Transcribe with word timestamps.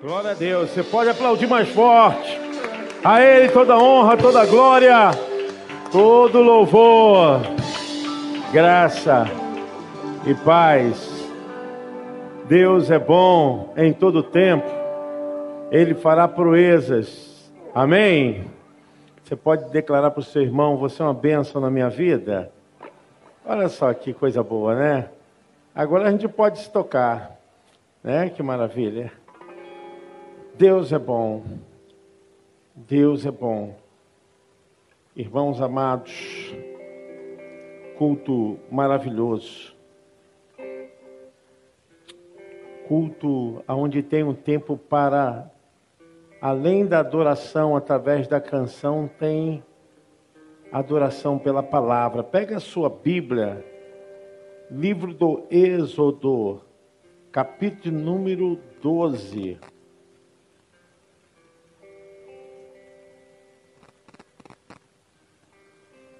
Glória 0.00 0.30
a 0.30 0.34
Deus. 0.34 0.70
Você 0.70 0.84
pode 0.84 1.10
aplaudir 1.10 1.48
mais 1.48 1.68
forte. 1.70 2.38
A 3.02 3.20
Ele 3.20 3.48
toda 3.48 3.76
honra, 3.76 4.16
toda 4.16 4.46
glória, 4.46 5.10
todo 5.90 6.40
louvor, 6.40 7.40
graça 8.52 9.24
e 10.24 10.34
paz. 10.34 11.28
Deus 12.46 12.92
é 12.92 12.98
bom 12.98 13.74
em 13.76 13.92
todo 13.92 14.22
tempo. 14.22 14.70
Ele 15.72 15.94
fará 15.94 16.28
proezas. 16.28 17.50
Amém. 17.74 18.44
Você 19.24 19.34
pode 19.34 19.68
declarar 19.70 20.12
para 20.12 20.20
o 20.20 20.24
seu 20.24 20.42
irmão: 20.42 20.76
Você 20.76 21.02
é 21.02 21.04
uma 21.04 21.12
bênção 21.12 21.60
na 21.60 21.70
minha 21.70 21.90
vida. 21.90 22.52
Olha 23.44 23.68
só 23.68 23.92
que 23.92 24.14
coisa 24.14 24.44
boa, 24.44 24.76
né? 24.76 25.08
Agora 25.74 26.06
a 26.06 26.10
gente 26.12 26.28
pode 26.28 26.60
se 26.60 26.70
tocar, 26.70 27.36
né? 28.04 28.28
Que 28.28 28.44
maravilha. 28.44 29.10
Deus 30.58 30.92
é 30.92 30.98
bom. 30.98 31.44
Deus 32.74 33.24
é 33.24 33.30
bom. 33.30 33.76
Irmãos 35.14 35.60
amados, 35.60 36.52
culto 37.96 38.58
maravilhoso. 38.68 39.72
Culto 42.88 43.62
onde 43.68 44.02
tem 44.02 44.24
um 44.24 44.34
tempo 44.34 44.76
para, 44.76 45.48
além 46.40 46.84
da 46.84 46.98
adoração 46.98 47.76
através 47.76 48.26
da 48.26 48.40
canção, 48.40 49.08
tem 49.16 49.62
adoração 50.72 51.38
pela 51.38 51.62
palavra. 51.62 52.24
Pega 52.24 52.56
a 52.56 52.60
sua 52.60 52.90
Bíblia, 52.90 53.64
livro 54.68 55.14
do 55.14 55.46
Êxodo, 55.52 56.60
capítulo 57.30 57.96
número 57.96 58.58
12. 58.82 59.77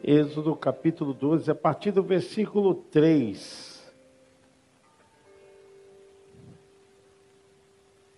Êxodo 0.02 0.54
capítulo 0.54 1.12
12, 1.12 1.50
a 1.50 1.54
partir 1.56 1.90
do 1.90 2.04
versículo 2.04 2.72
3. 2.72 3.92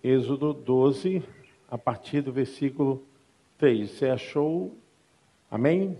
Êxodo 0.03 0.53
12, 0.53 1.23
a 1.67 1.79
partir 1.79 2.21
do 2.21 2.31
versículo 2.31 3.03
3. 3.57 3.89
Você 3.89 4.09
achou? 4.09 4.77
Amém? 5.49 5.97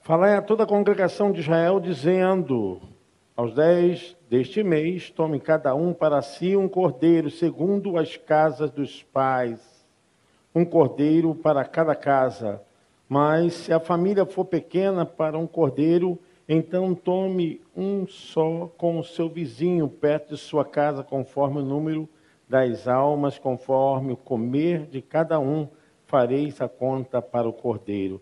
Falai 0.00 0.34
a 0.34 0.42
toda 0.42 0.64
a 0.64 0.66
congregação 0.66 1.30
de 1.30 1.38
Israel, 1.38 1.78
dizendo: 1.78 2.82
Aos 3.36 3.54
dez 3.54 4.16
deste 4.28 4.64
mês, 4.64 5.08
tome 5.08 5.38
cada 5.38 5.72
um 5.76 5.94
para 5.94 6.20
si 6.20 6.56
um 6.56 6.68
cordeiro, 6.68 7.30
segundo 7.30 7.96
as 7.96 8.16
casas 8.16 8.72
dos 8.72 9.04
pais, 9.04 9.86
um 10.52 10.64
cordeiro 10.64 11.32
para 11.32 11.64
cada 11.64 11.94
casa 11.94 12.60
mas 13.08 13.54
se 13.54 13.72
a 13.72 13.80
família 13.80 14.26
for 14.26 14.44
pequena 14.44 15.06
para 15.06 15.38
um 15.38 15.46
cordeiro, 15.46 16.18
então 16.48 16.94
tome 16.94 17.60
um 17.76 18.06
só 18.06 18.70
com 18.76 18.98
o 18.98 19.04
seu 19.04 19.28
vizinho 19.28 19.88
perto 19.88 20.34
de 20.34 20.40
sua 20.40 20.64
casa, 20.64 21.02
conforme 21.02 21.60
o 21.60 21.64
número 21.64 22.08
das 22.48 22.86
almas, 22.88 23.38
conforme 23.38 24.12
o 24.12 24.16
comer 24.16 24.86
de 24.86 25.00
cada 25.00 25.38
um, 25.38 25.68
fareis 26.06 26.60
a 26.60 26.68
conta 26.68 27.20
para 27.20 27.48
o 27.48 27.52
cordeiro. 27.52 28.20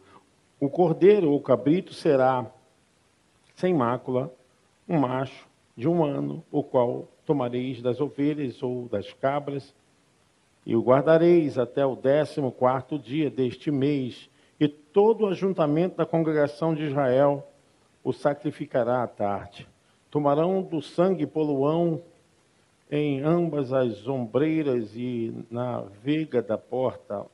O 0.61 0.69
cordeiro 0.69 1.31
ou 1.31 1.41
cabrito 1.41 1.93
será 1.93 2.47
sem 3.55 3.73
mácula, 3.73 4.33
um 4.89 4.99
macho 4.99 5.49
de 5.77 5.89
um 5.89 6.05
ano, 6.05 6.45
o 6.51 6.63
qual 6.63 7.09
tomareis 7.25 7.83
das 7.83 8.01
ovelhas 8.01 8.63
ou 8.63 8.89
das 8.89 9.13
cabras, 9.13 9.75
e 10.65 10.75
o 10.75 10.83
guardareis 10.83 11.59
até 11.59 11.87
o 11.87 11.95
décimo 11.95 12.51
quarto 12.51 12.99
dia 12.99 13.31
deste 13.31 13.71
mês, 13.71 14.29
todo 14.97 15.25
o 15.25 15.29
ajuntamento 15.29 15.99
da 15.99 16.07
congregação 16.07 16.75
de 16.75 16.85
Israel 16.85 17.47
o 18.03 18.15
sacrificará 18.15 19.03
à 19.03 19.07
tarde. 19.07 19.69
Tomarão 20.11 20.63
do 20.63 20.81
sangue 20.81 21.27
poluão 21.27 22.01
em 22.91 23.21
ambas 23.21 23.75
as 23.75 24.09
ombreiras 24.09 24.97
e 24.97 25.45
na 25.51 25.83
vega 26.03 26.41
da 26.41 26.57
porta, 26.57 27.27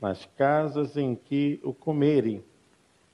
nas 0.00 0.26
casas 0.36 0.96
em 0.96 1.14
que 1.14 1.60
o 1.62 1.72
comerem. 1.72 2.42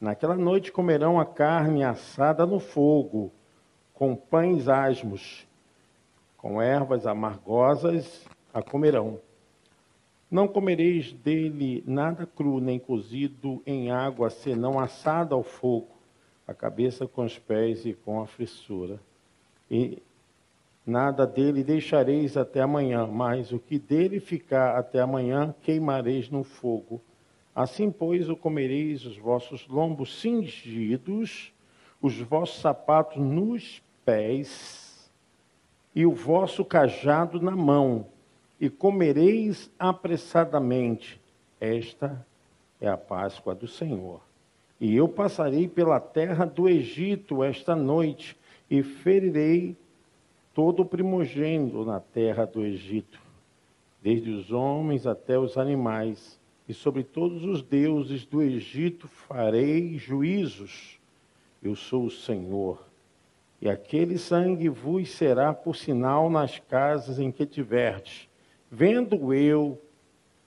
Naquela 0.01 0.37
noite 0.37 0.73
comerão 0.73 1.21
a 1.21 1.27
carne 1.27 1.85
assada 1.85 2.47
no 2.47 2.61
fogo, 2.61 3.31
com 3.93 4.17
pães 4.17 4.71
asmos, 4.71 5.47
com 6.39 6.63
ervas 6.63 7.07
amargosas 7.07 8.27
a 8.55 8.63
comerão. 8.63 9.21
Não 10.33 10.49
comereis 10.49 11.13
dele 11.13 11.85
nada 11.87 12.25
cru, 12.25 12.59
nem 12.59 12.79
cozido 12.79 13.63
em 13.67 13.91
água, 13.91 14.31
senão 14.31 14.81
assado 14.81 15.35
ao 15.35 15.43
fogo, 15.43 15.91
a 16.49 16.55
cabeça 16.55 17.07
com 17.07 17.23
os 17.23 17.39
pés 17.39 17.85
e 17.85 17.93
com 17.93 18.19
a 18.19 18.27
frissura. 18.27 18.99
E 19.71 19.99
nada 20.87 21.27
dele 21.27 21.63
deixareis 21.63 22.35
até 22.35 22.63
amanhã, 22.63 23.07
mas 23.07 23.53
o 23.53 23.59
que 23.59 23.79
dele 23.79 24.21
ficar 24.21 24.79
até 24.79 25.01
amanhã 25.01 25.55
queimareis 25.61 26.31
no 26.31 26.43
fogo. 26.43 26.99
Assim, 27.55 27.91
pois, 27.91 28.31
o 28.31 28.35
comereis 28.35 29.05
os 29.05 29.19
vossos 29.19 29.69
lombos 29.69 30.19
cingidos, 30.19 31.53
os 32.01 32.19
vossos 32.19 32.59
sapatos 32.59 33.19
nos 33.19 33.83
pés 34.03 35.13
e 35.95 36.07
o 36.07 36.13
vosso 36.15 36.65
cajado 36.65 37.39
na 37.39 37.55
mão 37.55 38.07
e 38.63 38.71
comereis 38.71 39.69
apressadamente. 39.77 41.21
Esta 41.61 42.25
é 42.81 42.87
a 42.87 42.97
Páscoa 42.97 43.57
do 43.57 43.67
Senhor. 43.67 44.21
E 44.81 44.95
eu 44.95 45.09
passarei 45.09 45.67
pela 45.67 45.99
terra 45.99 46.45
do 46.45 46.69
Egito 46.69 47.43
esta 47.43 47.75
noite 47.75 48.37
e 48.71 48.85
ferirei 48.85 49.77
todo 50.55 50.83
o 50.83 50.87
primogênito 50.87 51.85
na 51.85 51.99
terra 51.99 52.47
do 52.47 52.65
Egito, 52.65 53.19
desde 54.01 54.31
os 54.31 54.53
homens 54.53 55.09
até 55.09 55.37
os 55.37 55.59
animais, 55.59 56.39
e 56.69 56.73
sobre 56.73 57.03
todos 57.03 57.43
os 57.45 57.65
deuses 57.65 58.25
do 58.25 58.41
Egito 58.41 59.09
farei 59.09 59.99
juízos. 59.99 61.01
Eu 61.61 61.75
sou 61.75 62.05
o 62.05 62.11
Senhor. 62.13 62.87
E 63.61 63.69
aquele 63.69 64.19
sangue 64.19 64.69
vos 64.69 65.11
será 65.11 65.53
por 65.53 65.75
sinal 65.75 66.31
nas 66.31 66.61
casas 66.61 67.19
em 67.19 67.33
que 67.33 67.45
tiverdes 67.45 68.31
Vendo 68.75 69.35
eu 69.35 69.79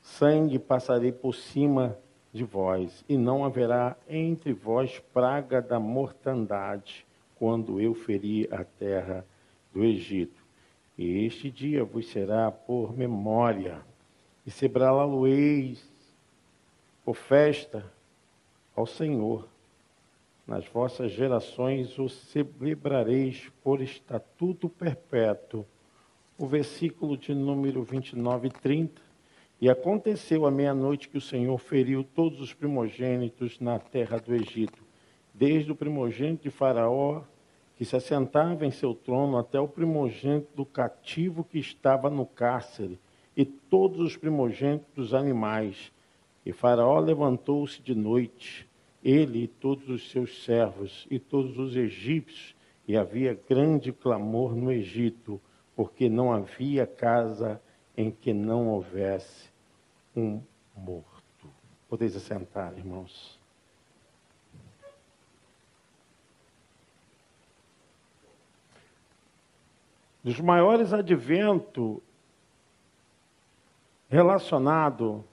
sangue, 0.01 0.57
passarei 0.57 1.11
por 1.11 1.35
cima 1.35 1.95
de 2.33 2.43
vós, 2.43 3.05
e 3.07 3.15
não 3.15 3.45
haverá 3.45 3.95
entre 4.09 4.51
vós 4.51 4.97
praga 5.13 5.61
da 5.61 5.79
mortandade, 5.79 7.05
quando 7.35 7.79
eu 7.79 7.93
ferir 7.93 8.51
a 8.51 8.63
terra 8.63 9.23
do 9.71 9.83
Egito. 9.83 10.43
E 10.97 11.23
este 11.23 11.51
dia 11.51 11.83
vos 11.83 12.07
será 12.07 12.49
por 12.49 12.97
memória, 12.97 13.85
e 14.43 14.49
celebrá-lo-eis 14.49 15.87
por 17.05 17.13
festa 17.13 17.85
ao 18.75 18.87
Senhor. 18.87 19.47
Nas 20.47 20.65
vossas 20.65 21.11
gerações 21.11 21.99
o 21.99 22.09
celebrareis 22.09 23.51
por 23.63 23.83
estatuto 23.83 24.67
perpétuo 24.67 25.63
o 26.37 26.45
versículo 26.45 27.17
de 27.17 27.33
número 27.33 27.81
29 27.83 28.47
e 28.47 28.51
30. 28.51 29.01
E 29.61 29.69
aconteceu 29.69 30.45
à 30.45 30.51
meia-noite 30.51 31.07
que 31.07 31.17
o 31.17 31.21
Senhor 31.21 31.57
feriu 31.57 32.03
todos 32.03 32.41
os 32.41 32.53
primogênitos 32.53 33.59
na 33.59 33.79
terra 33.79 34.17
do 34.19 34.35
Egito, 34.35 34.83
desde 35.33 35.71
o 35.71 35.75
primogênito 35.75 36.43
de 36.43 36.49
Faraó, 36.49 37.21
que 37.77 37.85
se 37.85 37.95
assentava 37.95 38.65
em 38.65 38.71
seu 38.71 38.93
trono, 38.93 39.37
até 39.37 39.59
o 39.59 39.67
primogênito 39.67 40.49
do 40.55 40.65
cativo 40.65 41.43
que 41.43 41.57
estava 41.57 42.09
no 42.09 42.25
cárcere, 42.25 42.99
e 43.35 43.45
todos 43.45 43.99
os 43.99 44.17
primogênitos 44.17 44.87
dos 44.93 45.13
animais. 45.13 45.91
E 46.45 46.51
Faraó 46.51 46.99
levantou-se 46.99 47.81
de 47.81 47.95
noite, 47.95 48.67
ele 49.03 49.43
e 49.43 49.47
todos 49.47 49.89
os 49.89 50.09
seus 50.09 50.43
servos, 50.43 51.07
e 51.09 51.17
todos 51.17 51.57
os 51.57 51.75
egípcios, 51.75 52.55
e 52.87 52.95
havia 52.95 53.39
grande 53.47 53.91
clamor 53.91 54.53
no 54.55 54.71
Egito 54.71 55.41
porque 55.75 56.09
não 56.09 56.31
havia 56.31 56.87
casa 56.87 57.61
em 57.97 58.09
que 58.09 58.33
não 58.33 58.69
houvesse 58.69 59.49
um 60.15 60.41
morto. 60.75 61.49
Podeis 61.89 62.15
assentar, 62.15 62.73
irmãos. 62.77 63.39
Dos 70.23 70.39
maiores 70.39 70.91
adventos 70.91 71.99
relacionado 74.09 75.23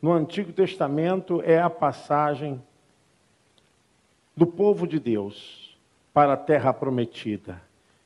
no 0.00 0.12
Antigo 0.12 0.52
Testamento 0.52 1.40
é 1.42 1.60
a 1.60 1.70
passagem 1.70 2.62
do 4.36 4.46
povo 4.46 4.86
de 4.86 4.98
Deus 4.98 5.78
para 6.12 6.34
a 6.34 6.36
terra 6.36 6.72
prometida. 6.72 7.62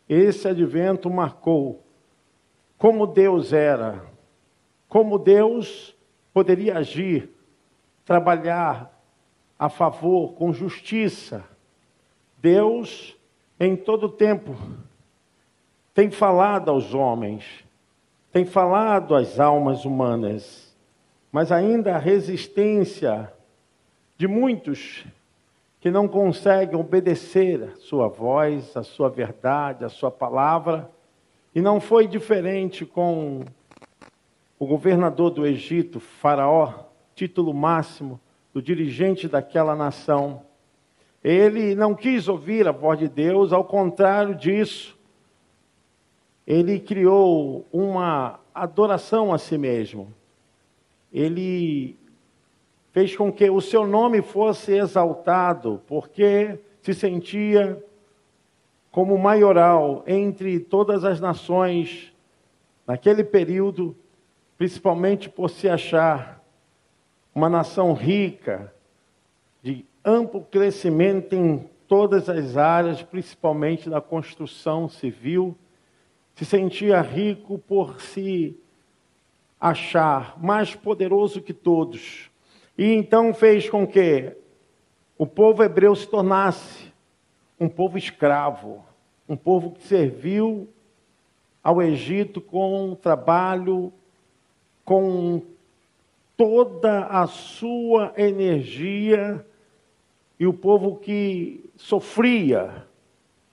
Esse 0.08 0.49
advento 0.49 1.11
marcou 1.11 1.82
como 2.79 3.06
Deus 3.06 3.53
era, 3.53 4.05
como 4.88 5.19
Deus 5.19 5.97
poderia 6.32 6.79
agir, 6.79 7.31
trabalhar 8.05 8.93
a 9.58 9.69
favor, 9.69 10.35
com 10.35 10.53
justiça. 10.53 11.44
Deus, 12.38 13.17
em 13.58 13.75
todo 13.75 14.08
tempo, 14.08 14.55
tem 15.94 16.11
falado 16.11 16.70
aos 16.70 16.93
homens, 16.93 17.64
tem 18.31 18.44
falado 18.44 19.14
às 19.14 19.41
almas 19.41 19.85
humanas, 19.87 20.76
mas 21.32 21.50
ainda 21.50 21.97
a 21.97 21.99
resistência 21.99 23.32
de 24.17 24.29
muitos 24.29 25.05
que 25.86 25.90
não 25.92 26.08
conseguem 26.08 26.74
obedecer 26.74 27.62
a 27.62 27.76
sua 27.76 28.08
voz, 28.08 28.76
a 28.76 28.82
sua 28.82 29.08
verdade, 29.08 29.84
a 29.84 29.88
sua 29.88 30.10
palavra, 30.10 30.90
e 31.54 31.60
não 31.60 31.80
foi 31.80 32.08
diferente 32.08 32.84
com 32.84 33.44
o 34.58 34.66
governador 34.66 35.30
do 35.30 35.46
Egito, 35.46 36.00
Faraó, 36.00 36.86
título 37.14 37.54
máximo 37.54 38.18
do 38.52 38.60
dirigente 38.60 39.28
daquela 39.28 39.76
nação. 39.76 40.42
Ele 41.22 41.76
não 41.76 41.94
quis 41.94 42.26
ouvir 42.26 42.66
a 42.66 42.72
voz 42.72 42.98
de 42.98 43.08
Deus, 43.08 43.52
ao 43.52 43.62
contrário 43.62 44.34
disso, 44.34 44.98
ele 46.44 46.80
criou 46.80 47.64
uma 47.72 48.40
adoração 48.52 49.32
a 49.32 49.38
si 49.38 49.56
mesmo. 49.56 50.12
Ele 51.12 51.96
fez 52.96 53.14
com 53.14 53.31
que 53.31 53.50
o 53.50 53.60
seu 53.60 53.87
nome 53.87 54.22
fosse 54.22 54.72
exaltado, 54.72 55.82
porque 55.87 56.58
se 56.81 56.94
sentia 56.94 57.84
como 58.90 59.19
maioral 59.19 60.02
entre 60.06 60.58
todas 60.58 61.04
as 61.04 61.20
nações 61.20 62.10
naquele 62.87 63.22
período, 63.22 63.94
principalmente 64.56 65.28
por 65.28 65.50
se 65.50 65.69
achar 65.69 66.43
uma 67.34 67.50
nação 67.50 67.93
rica, 67.93 68.72
de 69.62 69.84
amplo 70.02 70.40
crescimento 70.50 71.34
em 71.34 71.69
todas 71.87 72.31
as 72.31 72.56
áreas, 72.56 73.02
principalmente 73.02 73.90
da 73.90 74.00
construção 74.00 74.88
civil, 74.88 75.54
se 76.34 76.46
sentia 76.46 77.02
rico 77.02 77.58
por 77.58 78.00
se 78.00 78.58
achar 79.60 80.43
mais 80.43 80.75
poderoso 80.75 81.43
que 81.43 81.52
todos. 81.52 82.34
E 82.76 82.93
então 82.93 83.32
fez 83.32 83.69
com 83.69 83.87
que 83.87 84.32
o 85.19 85.26
povo 85.26 85.62
hebreu 85.62 85.94
se 85.94 86.06
tornasse 86.06 86.93
um 87.58 87.69
povo 87.69 87.96
escravo, 87.96 88.84
um 89.28 89.37
povo 89.37 89.70
que 89.73 89.82
serviu 89.82 90.69
ao 91.62 91.82
Egito 91.82 92.40
com 92.40 92.94
trabalho, 92.94 93.93
com 94.84 95.43
toda 96.37 97.06
a 97.06 97.26
sua 97.26 98.12
energia, 98.17 99.44
e 100.38 100.46
o 100.46 100.52
povo 100.52 100.96
que 100.96 101.69
sofria, 101.76 102.87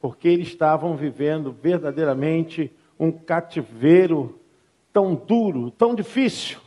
porque 0.02 0.28
eles 0.28 0.50
estavam 0.50 0.96
vivendo 0.98 1.52
verdadeiramente 1.52 2.72
um 3.00 3.12
cativeiro 3.12 4.38
tão 4.92 5.16
duro, 5.16 5.72
tão 5.72 5.96
difícil. 5.96 6.60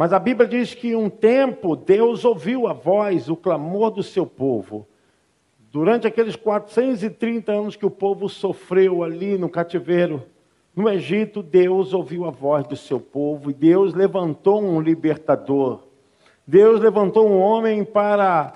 Mas 0.00 0.14
a 0.14 0.18
Bíblia 0.18 0.48
diz 0.48 0.72
que 0.72 0.96
um 0.96 1.10
tempo 1.10 1.76
Deus 1.76 2.24
ouviu 2.24 2.66
a 2.66 2.72
voz, 2.72 3.28
o 3.28 3.36
clamor 3.36 3.90
do 3.90 4.02
seu 4.02 4.24
povo. 4.24 4.88
Durante 5.70 6.06
aqueles 6.06 6.36
430 6.36 7.52
anos 7.52 7.76
que 7.76 7.84
o 7.84 7.90
povo 7.90 8.26
sofreu 8.26 9.02
ali 9.02 9.36
no 9.36 9.46
cativeiro, 9.46 10.22
no 10.74 10.88
Egito, 10.88 11.42
Deus 11.42 11.92
ouviu 11.92 12.24
a 12.24 12.30
voz 12.30 12.66
do 12.66 12.76
seu 12.76 12.98
povo 12.98 13.50
e 13.50 13.52
Deus 13.52 13.92
levantou 13.92 14.62
um 14.62 14.80
libertador. 14.80 15.80
Deus 16.46 16.80
levantou 16.80 17.28
um 17.28 17.38
homem 17.38 17.84
para 17.84 18.54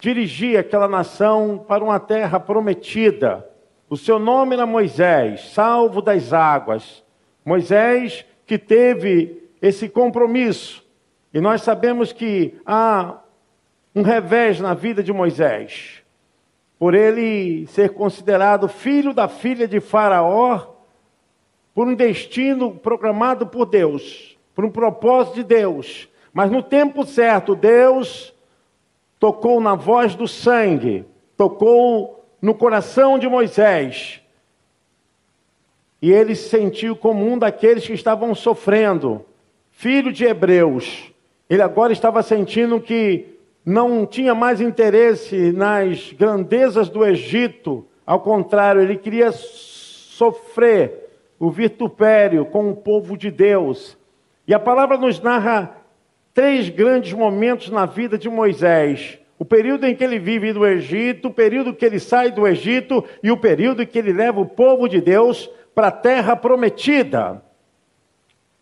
dirigir 0.00 0.56
aquela 0.56 0.86
nação 0.86 1.58
para 1.66 1.82
uma 1.82 1.98
terra 1.98 2.38
prometida. 2.38 3.44
O 3.90 3.96
seu 3.96 4.20
nome 4.20 4.54
era 4.54 4.64
Moisés, 4.64 5.48
salvo 5.48 6.00
das 6.00 6.32
águas. 6.32 7.02
Moisés 7.44 8.24
que 8.46 8.56
teve 8.56 9.42
esse 9.60 9.88
compromisso. 9.88 10.83
E 11.34 11.40
nós 11.40 11.62
sabemos 11.62 12.12
que 12.12 12.54
há 12.64 13.18
um 13.92 14.02
revés 14.02 14.60
na 14.60 14.72
vida 14.72 15.02
de 15.02 15.12
Moisés 15.12 16.04
por 16.78 16.94
ele 16.94 17.66
ser 17.68 17.90
considerado 17.90 18.68
filho 18.68 19.14
da 19.14 19.26
filha 19.26 19.66
de 19.66 19.80
Faraó, 19.80 20.74
por 21.74 21.88
um 21.88 21.94
destino 21.94 22.72
proclamado 22.72 23.46
por 23.46 23.64
Deus, 23.64 24.38
por 24.54 24.64
um 24.64 24.70
propósito 24.70 25.36
de 25.36 25.44
Deus. 25.44 26.08
Mas 26.32 26.50
no 26.50 26.62
tempo 26.62 27.06
certo, 27.06 27.54
Deus 27.54 28.34
tocou 29.18 29.60
na 29.60 29.74
voz 29.74 30.14
do 30.14 30.28
sangue, 30.28 31.04
tocou 31.36 32.24
no 32.40 32.54
coração 32.54 33.18
de 33.18 33.28
Moisés. 33.28 34.20
E 36.02 36.12
ele 36.12 36.34
se 36.34 36.48
sentiu 36.48 36.94
como 36.94 37.26
um 37.26 37.38
daqueles 37.38 37.86
que 37.86 37.94
estavam 37.94 38.34
sofrendo, 38.34 39.24
filho 39.70 40.12
de 40.12 40.24
Hebreus. 40.24 41.13
Ele 41.48 41.62
agora 41.62 41.92
estava 41.92 42.22
sentindo 42.22 42.80
que 42.80 43.38
não 43.64 44.06
tinha 44.06 44.34
mais 44.34 44.60
interesse 44.60 45.52
nas 45.52 46.12
grandezas 46.12 46.88
do 46.88 47.04
Egito, 47.04 47.86
ao 48.06 48.20
contrário, 48.20 48.82
ele 48.82 48.96
queria 48.96 49.32
sofrer 49.32 51.08
o 51.38 51.50
vitupério 51.50 52.44
com 52.44 52.70
o 52.70 52.76
povo 52.76 53.16
de 53.16 53.30
Deus. 53.30 53.96
E 54.46 54.52
a 54.52 54.58
palavra 54.58 54.98
nos 54.98 55.20
narra 55.20 55.76
três 56.34 56.68
grandes 56.68 57.12
momentos 57.14 57.70
na 57.70 57.86
vida 57.86 58.18
de 58.18 58.28
Moisés: 58.28 59.18
o 59.38 59.44
período 59.44 59.86
em 59.86 59.94
que 59.94 60.04
ele 60.04 60.18
vive 60.18 60.52
no 60.52 60.66
Egito, 60.66 61.28
o 61.28 61.34
período 61.34 61.74
que 61.74 61.84
ele 61.84 61.98
sai 61.98 62.30
do 62.30 62.46
Egito 62.46 63.02
e 63.22 63.30
o 63.30 63.36
período 63.38 63.82
em 63.82 63.86
que 63.86 63.98
ele 63.98 64.12
leva 64.12 64.40
o 64.40 64.46
povo 64.46 64.86
de 64.86 65.00
Deus 65.00 65.50
para 65.74 65.88
a 65.88 65.92
terra 65.92 66.36
prometida. 66.36 67.42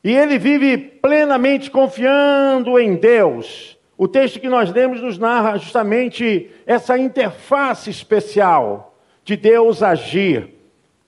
E 0.04 0.12
ele 0.12 0.38
vive 0.38 0.76
plenamente 0.76 1.70
confiando 1.70 2.78
em 2.78 2.96
Deus. 2.96 3.78
O 3.96 4.08
texto 4.08 4.40
que 4.40 4.48
nós 4.48 4.72
lemos 4.72 5.00
nos 5.00 5.16
narra 5.16 5.58
justamente 5.58 6.50
essa 6.66 6.98
interface 6.98 7.88
especial 7.88 8.96
de 9.24 9.36
Deus 9.36 9.82
agir. 9.82 10.54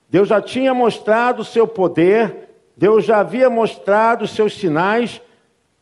Deus 0.08 0.28
já 0.28 0.40
tinha 0.40 0.72
mostrado 0.72 1.42
o 1.42 1.44
seu 1.44 1.66
poder, 1.66 2.50
Deus 2.76 3.04
já 3.04 3.18
havia 3.18 3.50
mostrado 3.50 4.24
os 4.24 4.30
seus 4.30 4.56
sinais 4.56 5.20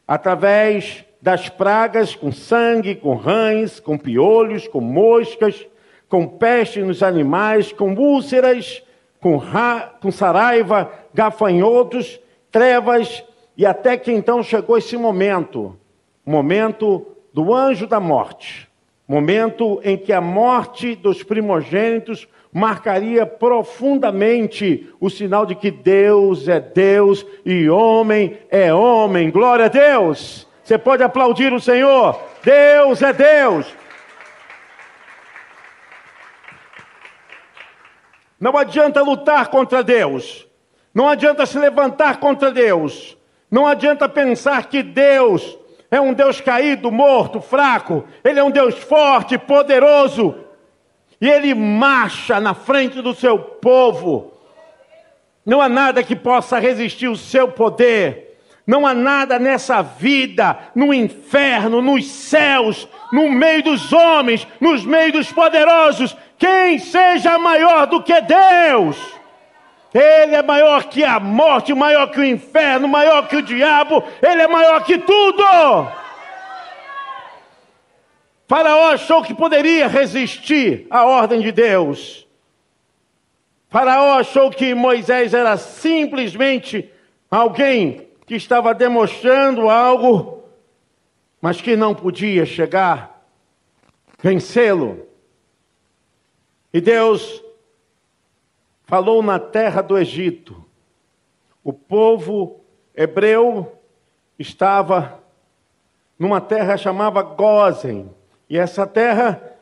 através 0.09 1.04
das 1.21 1.49
pragas 1.49 2.14
com 2.14 2.33
sangue, 2.33 2.95
com 2.95 3.14
rães, 3.14 3.78
com 3.78 3.99
piolhos, 3.99 4.66
com 4.66 4.81
moscas, 4.81 5.66
com 6.09 6.26
peste 6.26 6.81
nos 6.81 7.02
animais, 7.02 7.73
com 7.73 7.95
úlceras, 7.95 8.83
com, 9.21 9.37
ra... 9.37 9.92
com 10.00 10.11
saraiva, 10.11 10.90
gafanhotos, 11.14 12.19
trevas, 12.52 13.25
e 13.56 13.66
até 13.66 13.97
que 13.97 14.12
então 14.12 14.42
chegou 14.42 14.78
esse 14.78 14.97
momento 14.97 15.76
momento 16.25 17.04
do 17.35 17.52
anjo 17.52 17.87
da 17.87 17.99
morte, 17.99 18.68
momento 19.09 19.80
em 19.82 19.97
que 19.97 20.12
a 20.12 20.21
morte 20.21 20.94
dos 20.94 21.23
primogênitos 21.23 22.28
marcaria 22.52 23.26
profundamente 23.26 24.94
o 25.00 25.09
sinal 25.09 25.47
de 25.47 25.54
que 25.54 25.71
Deus 25.71 26.47
é 26.47 26.61
Deus 26.61 27.26
e 27.44 27.68
homem 27.68 28.38
é 28.50 28.73
homem. 28.73 29.30
Glória 29.30 29.64
a 29.64 29.68
Deus! 29.68 30.47
Você 30.62 30.78
pode 30.78 31.02
aplaudir 31.02 31.52
o 31.52 31.61
Senhor. 31.61 32.21
Deus 32.44 33.02
é 33.02 33.12
Deus. 33.12 33.75
Não 38.38 38.56
adianta 38.56 39.02
lutar 39.02 39.49
contra 39.49 39.82
Deus. 39.82 40.47
Não 40.95 41.09
adianta 41.09 41.47
se 41.47 41.59
levantar 41.59 42.19
contra 42.19 42.51
Deus. 42.51 43.17
Não 43.51 43.67
adianta 43.67 44.09
pensar 44.09 44.67
que 44.67 44.83
Deus 44.83 45.59
é 45.91 46.01
um 46.01 46.13
Deus 46.13 46.41
caído, 46.41 46.91
morto, 46.91 47.41
fraco. 47.41 48.05
Ele 48.25 48.41
é 48.41 48.45
um 48.45 48.51
Deus 48.51 48.75
forte, 48.77 49.37
poderoso. 49.37 50.35
E 51.21 51.29
ele 51.29 51.55
marcha 51.55 52.41
na 52.41 52.55
frente 52.55 53.01
do 53.01 53.15
seu 53.15 53.39
povo. 53.39 54.33
Não 55.45 55.61
há 55.61 55.69
nada 55.69 56.03
que 56.03 56.17
possa 56.17 56.59
resistir 56.59 57.09
o 57.09 57.17
seu 57.17 57.49
poder. 57.49 58.39
Não 58.67 58.87
há 58.87 58.95
nada 58.95 59.39
nessa 59.39 59.83
vida, 59.83 60.57
no 60.75 60.95
inferno, 60.95 61.83
nos 61.83 62.07
céus, 62.07 62.89
no 63.13 63.31
meio 63.31 63.63
dos 63.63 63.93
homens, 63.93 64.47
nos 64.61 64.85
meios 64.85 65.13
dos 65.13 65.33
poderosos, 65.33 66.17
quem 66.39 66.79
seja 66.79 67.39
maior 67.39 67.87
do 67.87 68.03
que 68.03 68.21
Deus. 68.21 68.97
Ele 69.93 70.35
é 70.35 70.43
maior 70.43 70.85
que 70.85 71.05
a 71.05 71.21
morte, 71.21 71.75
maior 71.75 72.11
que 72.11 72.21
o 72.21 72.25
inferno, 72.25 72.89
maior 72.89 73.29
que 73.29 73.37
o 73.37 73.43
diabo, 73.43 74.03
ele 74.23 74.43
é 74.43 74.49
maior 74.49 74.85
que 74.85 74.99
tudo. 74.99 75.43
Faraó 78.49 78.91
achou 78.91 79.23
que 79.23 79.35
poderia 79.35 79.89
resistir 79.89 80.87
à 80.91 81.05
ordem 81.05 81.41
de 81.41 81.53
Deus. 81.53 82.27
Faraó 83.69 84.19
achou 84.19 84.51
que 84.51 84.75
Moisés 84.75 85.35
era 85.35 85.57
simplesmente 85.57 86.91
Alguém 87.33 88.09
que 88.27 88.35
estava 88.35 88.75
demonstrando 88.75 89.71
algo, 89.71 90.45
mas 91.41 91.63
que 91.63 91.75
não 91.75 91.95
podia 91.95 92.45
chegar, 92.45 93.27
vencê-lo. 94.23 95.07
E 96.75 96.79
Deus 96.79 97.42
falou 98.93 99.23
na 99.23 99.39
terra 99.39 99.81
do 99.81 99.97
Egito. 99.97 100.63
O 101.65 101.73
povo 101.73 102.61
hebreu 102.95 103.81
estava 104.39 105.19
numa 106.19 106.43
terra 106.43 106.77
chamada 106.77 107.23
Gozen. 107.23 108.11
E 108.51 108.59
essa 108.59 108.87
terra 108.87 109.57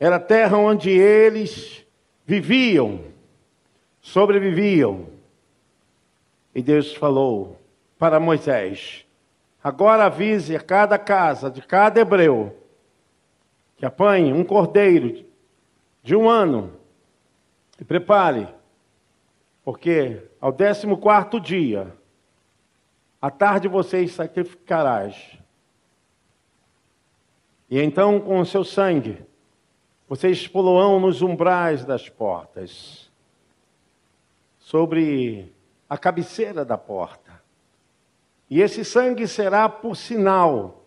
era 0.00 0.16
a 0.16 0.18
terra 0.18 0.56
onde 0.56 0.88
eles 0.88 1.84
viviam, 2.24 3.02
sobreviviam. 4.00 5.08
E 6.54 6.62
Deus 6.62 6.94
falou 6.94 7.60
para 7.98 8.18
Moisés: 8.18 9.04
Agora 9.62 10.06
avise 10.06 10.56
a 10.56 10.60
cada 10.60 10.96
casa 10.96 11.50
de 11.50 11.60
cada 11.60 12.00
hebreu 12.00 12.56
que 13.76 13.84
apanhe 13.84 14.32
um 14.32 14.42
cordeiro 14.42 15.22
de 16.02 16.16
um 16.16 16.30
ano 16.30 16.72
e 17.80 17.84
prepare, 17.84 18.53
porque 19.64 20.22
ao 20.40 20.52
décimo 20.52 20.98
quarto 20.98 21.40
dia, 21.40 21.96
à 23.20 23.30
tarde 23.30 23.66
vocês 23.66 24.12
sacrificarás. 24.12 25.38
E 27.70 27.80
então, 27.80 28.20
com 28.20 28.38
o 28.40 28.44
seu 28.44 28.62
sangue, 28.62 29.24
vocês 30.06 30.46
poloão 30.46 31.00
nos 31.00 31.22
umbrais 31.22 31.82
das 31.84 32.10
portas, 32.10 33.10
sobre 34.58 35.50
a 35.88 35.96
cabeceira 35.96 36.64
da 36.64 36.76
porta. 36.76 37.42
E 38.50 38.60
esse 38.60 38.84
sangue 38.84 39.26
será 39.26 39.66
por 39.68 39.96
sinal 39.96 40.84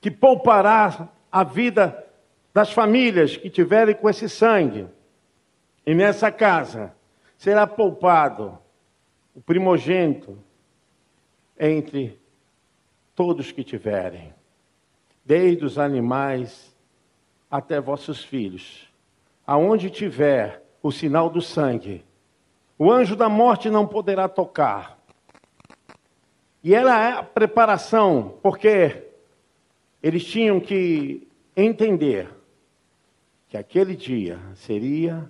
que 0.00 0.10
poupará 0.10 1.10
a 1.30 1.44
vida 1.44 2.06
das 2.54 2.72
famílias 2.72 3.36
que 3.36 3.50
tiverem 3.50 3.94
com 3.94 4.08
esse 4.08 4.28
sangue. 4.28 4.88
E 5.86 5.94
nessa 5.94 6.32
casa 6.32 6.94
será 7.40 7.66
poupado 7.66 8.58
o 9.34 9.40
primogênito 9.40 10.36
entre 11.58 12.20
todos 13.14 13.50
que 13.50 13.64
tiverem, 13.64 14.34
desde 15.24 15.64
os 15.64 15.78
animais 15.78 16.76
até 17.50 17.80
vossos 17.80 18.22
filhos. 18.22 18.92
Aonde 19.46 19.88
tiver 19.88 20.62
o 20.82 20.92
sinal 20.92 21.30
do 21.30 21.40
sangue, 21.40 22.04
o 22.78 22.92
anjo 22.92 23.16
da 23.16 23.30
morte 23.30 23.70
não 23.70 23.86
poderá 23.86 24.28
tocar. 24.28 24.98
E 26.62 26.74
era 26.74 27.20
a 27.20 27.22
preparação, 27.22 28.38
porque 28.42 29.12
eles 30.02 30.26
tinham 30.26 30.60
que 30.60 31.26
entender 31.56 32.28
que 33.48 33.56
aquele 33.56 33.96
dia 33.96 34.38
seria 34.56 35.26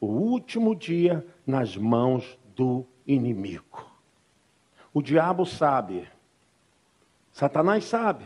o 0.00 0.06
último 0.06 0.74
dia 0.74 1.24
nas 1.46 1.76
mãos 1.76 2.38
do 2.54 2.86
inimigo. 3.06 3.84
O 4.94 5.02
diabo 5.02 5.44
sabe, 5.46 6.08
Satanás 7.32 7.84
sabe. 7.84 8.24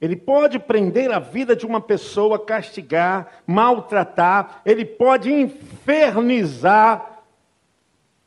Ele 0.00 0.16
pode 0.16 0.58
prender 0.58 1.10
a 1.10 1.18
vida 1.18 1.56
de 1.56 1.64
uma 1.64 1.80
pessoa, 1.80 2.38
castigar, 2.38 3.42
maltratar, 3.46 4.60
ele 4.64 4.84
pode 4.84 5.32
infernizar, 5.32 7.22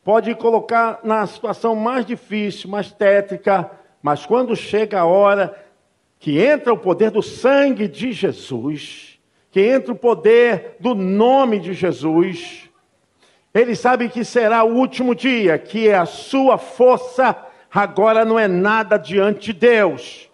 pode 0.03 0.33
colocar 0.35 0.99
na 1.03 1.25
situação 1.27 1.75
mais 1.75 2.05
difícil, 2.05 2.69
mais 2.69 2.91
tétrica, 2.91 3.69
mas 4.01 4.25
quando 4.25 4.55
chega 4.55 5.01
a 5.01 5.05
hora 5.05 5.55
que 6.19 6.39
entra 6.39 6.73
o 6.73 6.77
poder 6.77 7.11
do 7.11 7.21
sangue 7.21 7.87
de 7.87 8.11
Jesus, 8.11 9.19
que 9.51 9.61
entra 9.61 9.91
o 9.91 9.97
poder 9.97 10.77
do 10.79 10.95
nome 10.95 11.59
de 11.59 11.73
Jesus, 11.73 12.66
ele 13.53 13.75
sabe 13.75 14.09
que 14.09 14.23
será 14.23 14.63
o 14.63 14.75
último 14.75 15.15
dia, 15.15 15.57
que 15.57 15.91
a 15.91 16.05
sua 16.05 16.57
força 16.57 17.35
agora 17.73 18.23
não 18.23 18.37
é 18.37 18.47
nada 18.47 18.97
diante 18.97 19.53
de 19.53 19.59
Deus. 19.59 20.29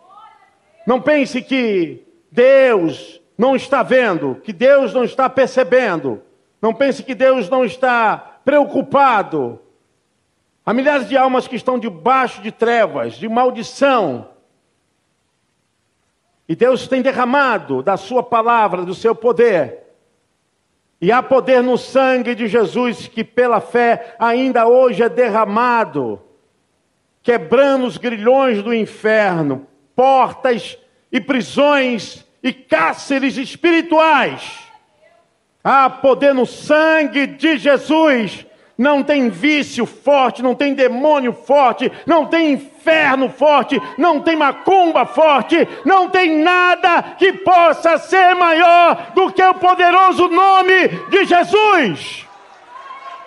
Não 0.85 0.99
pense 0.99 1.41
que 1.41 2.05
Deus 2.31 3.21
não 3.37 3.55
está 3.55 3.83
vendo, 3.83 4.35
que 4.43 4.51
Deus 4.51 4.93
não 4.93 5.03
está 5.03 5.29
percebendo. 5.29 6.21
Não 6.61 6.73
pense 6.73 7.03
que 7.03 7.15
Deus 7.15 7.49
não 7.49 7.63
está 7.63 8.39
preocupado. 8.43 9.59
Há 10.65 10.73
milhares 10.73 11.07
de 11.07 11.17
almas 11.17 11.47
que 11.47 11.55
estão 11.55 11.77
debaixo 11.77 12.41
de 12.41 12.51
trevas, 12.51 13.13
de 13.13 13.27
maldição, 13.27 14.29
e 16.47 16.55
Deus 16.55 16.87
tem 16.87 17.01
derramado 17.01 17.81
da 17.81 17.95
sua 17.95 18.21
palavra, 18.21 18.83
do 18.83 18.93
seu 18.93 19.15
poder. 19.15 19.82
E 21.03 21.11
há 21.11 21.21
poder 21.21 21.61
no 21.61 21.77
sangue 21.77 22.33
de 22.33 22.47
Jesus 22.47 23.09
que 23.09 23.25
pela 23.25 23.59
fé 23.59 24.15
ainda 24.17 24.65
hoje 24.65 25.03
é 25.03 25.09
derramado, 25.09 26.21
quebrando 27.21 27.85
os 27.85 27.97
grilhões 27.97 28.63
do 28.63 28.73
inferno, 28.73 29.67
portas 29.93 30.77
e 31.11 31.19
prisões 31.19 32.25
e 32.41 32.53
cárceres 32.53 33.35
espirituais. 33.35 34.59
Há 35.61 35.89
poder 35.89 36.33
no 36.33 36.45
sangue 36.45 37.27
de 37.27 37.57
Jesus 37.57 38.45
não 38.77 39.03
tem 39.03 39.29
vício 39.29 39.85
forte, 39.85 40.41
não 40.41 40.55
tem 40.55 40.73
demônio 40.73 41.31
forte, 41.33 41.91
não 42.05 42.25
tem 42.25 42.53
inferno 42.53 43.29
forte, 43.29 43.79
não 43.97 44.19
tem 44.19 44.35
macumba 44.35 45.05
forte, 45.05 45.67
não 45.85 46.09
tem 46.09 46.37
nada 46.39 47.03
que 47.17 47.33
possa 47.33 47.97
ser 47.97 48.33
maior 48.35 49.11
do 49.13 49.31
que 49.31 49.43
o 49.43 49.53
poderoso 49.53 50.27
nome 50.27 50.87
de 51.09 51.25
Jesus. 51.25 52.27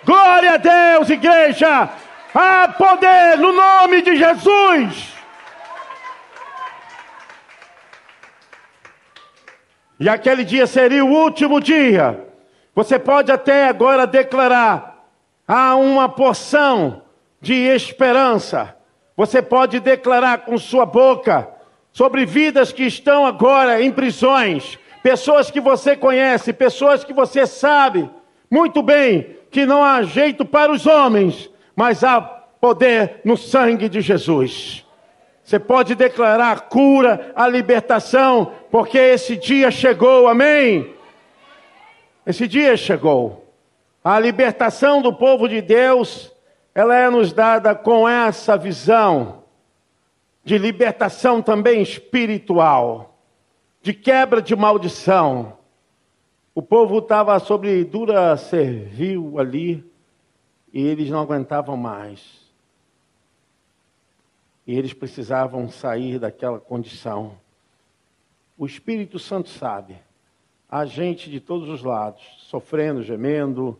Glória 0.03 0.53
a 0.53 0.57
Deus, 0.57 1.09
igreja. 1.09 1.89
Há 2.33 2.67
poder 2.77 3.37
no 3.37 3.51
nome 3.51 4.01
de 4.01 4.15
Jesus. 4.15 5.13
E 9.99 10.07
aquele 10.07 10.43
dia 10.43 10.67
seria 10.67 11.03
o 11.03 11.09
último 11.09 11.59
dia. 11.59 12.27
Você 12.75 12.99
pode 12.99 13.31
até 13.31 13.67
agora 13.67 14.05
declarar: 14.05 14.96
há 15.47 15.75
uma 15.75 16.09
porção 16.09 17.01
de 17.39 17.53
esperança. 17.53 18.75
Você 19.15 19.41
pode 19.41 19.79
declarar 19.79 20.39
com 20.39 20.57
sua 20.57 20.85
boca 20.85 21.47
sobre 21.91 22.25
vidas 22.25 22.71
que 22.71 22.83
estão 22.83 23.25
agora 23.25 23.81
em 23.81 23.91
prisões, 23.91 24.77
pessoas 25.01 25.49
que 25.49 25.61
você 25.61 25.95
conhece, 25.95 26.53
pessoas 26.53 27.03
que 27.03 27.13
você 27.13 27.47
sabe 27.47 28.09
muito 28.51 28.81
bem 28.81 29.37
que 29.49 29.65
não 29.65 29.83
há 29.83 30.03
jeito 30.03 30.45
para 30.45 30.71
os 30.71 30.85
homens, 30.85 31.49
mas 31.75 32.03
há 32.03 32.21
poder 32.21 33.21
no 33.23 33.37
sangue 33.37 33.87
de 33.87 34.01
Jesus. 34.01 34.85
Você 35.43 35.57
pode 35.57 35.95
declarar 35.95 36.51
a 36.51 36.59
cura, 36.59 37.31
a 37.33 37.47
libertação, 37.47 38.51
porque 38.69 38.97
esse 38.97 39.37
dia 39.37 39.71
chegou, 39.71 40.27
amém? 40.27 40.93
Esse 42.25 42.45
dia 42.47 42.75
chegou. 42.75 43.46
A 44.09 44.21
libertação 44.21 45.01
do 45.01 45.13
povo 45.13 45.49
de 45.49 45.61
Deus, 45.61 46.33
ela 46.73 46.95
é 46.95 47.09
nos 47.09 47.33
dada 47.33 47.75
com 47.75 48.07
essa 48.07 48.57
visão 48.57 49.43
de 50.45 50.57
libertação 50.57 51.41
também 51.41 51.81
espiritual, 51.81 53.19
de 53.81 53.93
quebra 53.93 54.41
de 54.41 54.55
maldição. 54.55 55.57
O 56.55 56.61
povo 56.61 56.99
estava 56.99 57.37
sobre 57.39 57.83
dura 57.83 58.37
servil 58.37 59.37
ali 59.39 59.83
e 60.71 60.87
eles 60.87 61.09
não 61.09 61.19
aguentavam 61.19 61.75
mais. 61.75 62.49
E 64.65 64.73
eles 64.73 64.93
precisavam 64.93 65.69
sair 65.69 66.17
daquela 66.17 66.61
condição. 66.61 67.33
O 68.57 68.65
Espírito 68.65 69.19
Santo 69.19 69.49
sabe. 69.49 69.97
Há 70.69 70.85
gente 70.85 71.29
de 71.29 71.41
todos 71.41 71.67
os 71.67 71.83
lados, 71.83 72.23
sofrendo, 72.49 73.03
gemendo, 73.03 73.77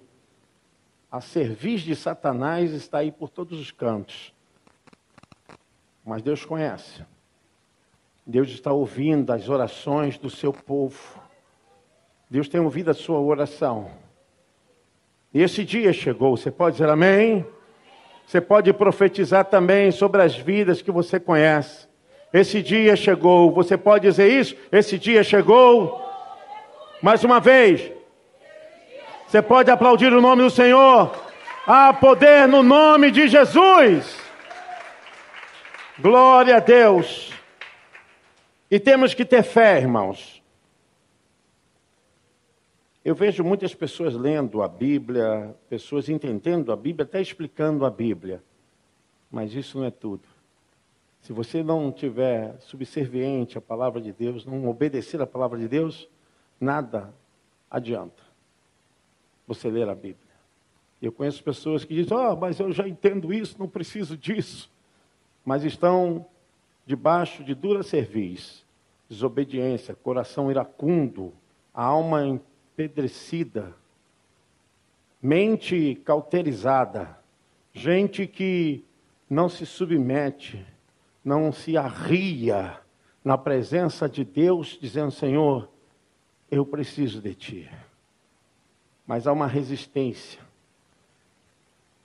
a 1.17 1.21
serviço 1.21 1.85
de 1.85 1.95
Satanás 1.95 2.71
está 2.71 2.99
aí 2.99 3.11
por 3.11 3.29
todos 3.29 3.59
os 3.59 3.71
cantos. 3.71 4.31
Mas 6.05 6.21
Deus 6.21 6.45
conhece. 6.45 7.03
Deus 8.25 8.49
está 8.49 8.71
ouvindo 8.71 9.31
as 9.31 9.49
orações 9.49 10.17
do 10.17 10.29
seu 10.29 10.53
povo. 10.53 11.19
Deus 12.29 12.47
tem 12.47 12.61
ouvido 12.61 12.91
a 12.91 12.93
sua 12.93 13.19
oração. 13.19 13.89
E 15.33 15.41
esse 15.41 15.65
dia 15.65 15.91
chegou. 15.91 16.37
Você 16.37 16.51
pode 16.51 16.75
dizer 16.77 16.89
amém? 16.89 17.45
Você 18.27 18.39
pode 18.39 18.71
profetizar 18.71 19.45
também 19.45 19.91
sobre 19.91 20.21
as 20.21 20.35
vidas 20.35 20.83
que 20.83 20.91
você 20.91 21.19
conhece. 21.19 21.87
Esse 22.31 22.61
dia 22.61 22.95
chegou. 22.95 23.51
Você 23.53 23.75
pode 23.75 24.07
dizer 24.07 24.31
isso? 24.31 24.55
Esse 24.71 24.99
dia 24.99 25.23
chegou. 25.23 25.99
Mais 27.01 27.23
uma 27.23 27.39
vez. 27.39 27.96
Você 29.27 29.41
pode 29.41 29.69
aplaudir 29.69 30.13
o 30.13 30.21
nome 30.21 30.41
do 30.41 30.49
Senhor. 30.49 31.11
Há 31.65 31.93
poder 31.93 32.47
no 32.47 32.63
nome 32.63 33.11
de 33.11 33.27
Jesus. 33.27 34.17
Glória 35.99 36.55
a 36.55 36.59
Deus. 36.61 37.33
E 38.71 38.79
temos 38.79 39.13
que 39.13 39.25
ter 39.25 39.43
fé, 39.43 39.81
irmãos. 39.81 40.41
Eu 43.03 43.13
vejo 43.13 43.43
muitas 43.43 43.75
pessoas 43.75 44.15
lendo 44.15 44.63
a 44.63 44.67
Bíblia, 44.69 45.53
pessoas 45.67 46.07
entendendo 46.07 46.71
a 46.71 46.77
Bíblia, 46.77 47.03
até 47.03 47.19
explicando 47.19 47.85
a 47.85 47.89
Bíblia. 47.89 48.41
Mas 49.29 49.53
isso 49.53 49.77
não 49.77 49.85
é 49.85 49.91
tudo. 49.91 50.23
Se 51.19 51.33
você 51.33 51.61
não 51.61 51.91
tiver 51.91 52.55
subserviente 52.61 53.57
à 53.57 53.61
palavra 53.61 53.99
de 53.99 54.13
Deus, 54.13 54.45
não 54.45 54.69
obedecer 54.69 55.21
à 55.21 55.27
palavra 55.27 55.59
de 55.59 55.67
Deus, 55.67 56.07
nada 56.61 57.13
adianta 57.69 58.26
você 59.47 59.69
ler 59.69 59.87
a 59.87 59.95
Bíblia. 59.95 60.27
Eu 61.01 61.11
conheço 61.11 61.43
pessoas 61.43 61.85
que 61.85 61.93
dizem: 61.93 62.17
Oh, 62.17 62.35
mas 62.35 62.59
eu 62.59 62.71
já 62.71 62.87
entendo 62.87 63.33
isso, 63.33 63.57
não 63.57 63.67
preciso 63.67 64.17
disso. 64.17 64.69
Mas 65.45 65.63
estão 65.63 66.25
debaixo 66.85 67.43
de 67.43 67.55
dura 67.55 67.81
cerviz, 67.83 68.65
desobediência, 69.07 69.95
coração 69.95 70.51
iracundo, 70.51 71.33
alma 71.73 72.25
empedrecida, 72.25 73.73
mente 75.21 75.95
cauterizada, 76.03 77.17
gente 77.73 78.27
que 78.27 78.83
não 79.29 79.47
se 79.47 79.65
submete, 79.65 80.65
não 81.23 81.51
se 81.51 81.77
arria 81.77 82.79
na 83.23 83.37
presença 83.37 84.09
de 84.09 84.25
Deus, 84.25 84.77
dizendo: 84.81 85.11
Senhor, 85.11 85.69
eu 86.49 86.65
preciso 86.65 87.21
de 87.21 87.35
Ti. 87.35 87.69
Mas 89.07 89.25
há 89.25 89.31
uma 89.31 89.47
resistência 89.47 90.47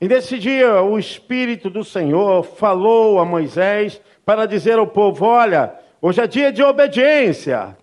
e 0.03 0.09
nesse 0.09 0.37
dia, 0.37 0.83
o 0.83 0.99
Espírito 0.99 1.71
do 1.71 1.85
Senhor 1.85 2.43
falou 2.43 3.21
a 3.21 3.25
Moisés 3.25 4.01
para 4.25 4.47
dizer 4.47 4.77
ao 4.77 4.85
povo: 4.89 5.25
Olha, 5.25 5.79
hoje 6.01 6.21
é 6.21 6.27
dia 6.27 6.53
de 6.53 6.61
obediência. 6.61 7.79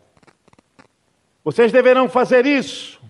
Vocês 1.41 1.71
deverão 1.71 2.09
fazer 2.09 2.45
isso. 2.45 3.01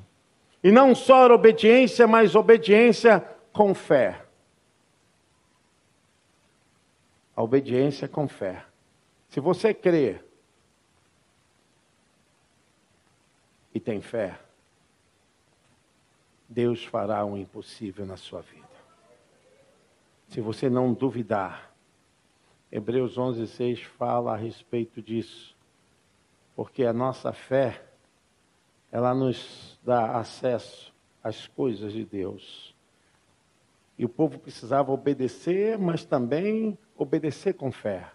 E 0.63 0.71
não 0.71 0.93
só 0.93 1.25
obediência, 1.25 2.05
mas 2.05 2.35
obediência 2.35 3.19
com 3.51 3.73
fé. 3.73 4.21
A 7.35 7.41
obediência 7.41 8.07
com 8.07 8.27
fé. 8.27 8.63
Se 9.29 9.39
você 9.39 9.73
crê 9.73 10.19
e 13.73 13.79
tem 13.79 14.01
fé, 14.01 14.37
Deus 16.49 16.83
fará 16.83 17.23
o 17.23 17.37
impossível 17.37 18.05
na 18.05 18.17
sua 18.17 18.41
vida 18.41 18.69
se 20.29 20.39
você 20.41 20.69
não 20.69 20.93
duvidar. 20.93 21.73
Hebreus 22.71 23.17
11, 23.17 23.47
6 23.47 23.81
fala 23.81 24.33
a 24.33 24.37
respeito 24.37 25.01
disso, 25.01 25.55
porque 26.55 26.85
a 26.85 26.93
nossa 26.93 27.33
fé, 27.33 27.83
ela 28.91 29.13
nos 29.13 29.79
dá 29.83 30.17
acesso 30.17 30.93
às 31.23 31.47
coisas 31.47 31.91
de 31.91 32.05
Deus. 32.05 32.75
E 33.97 34.05
o 34.05 34.09
povo 34.09 34.37
precisava 34.37 34.91
obedecer, 34.91 35.77
mas 35.79 36.05
também 36.05 36.77
obedecer 36.95 37.53
com 37.53 37.71
fé. 37.71 38.11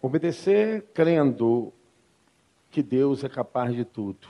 Obedecer 0.00 0.82
crendo 0.94 1.72
que 2.70 2.82
Deus 2.82 3.24
é 3.24 3.28
capaz 3.28 3.74
de 3.74 3.84
tudo. 3.84 4.28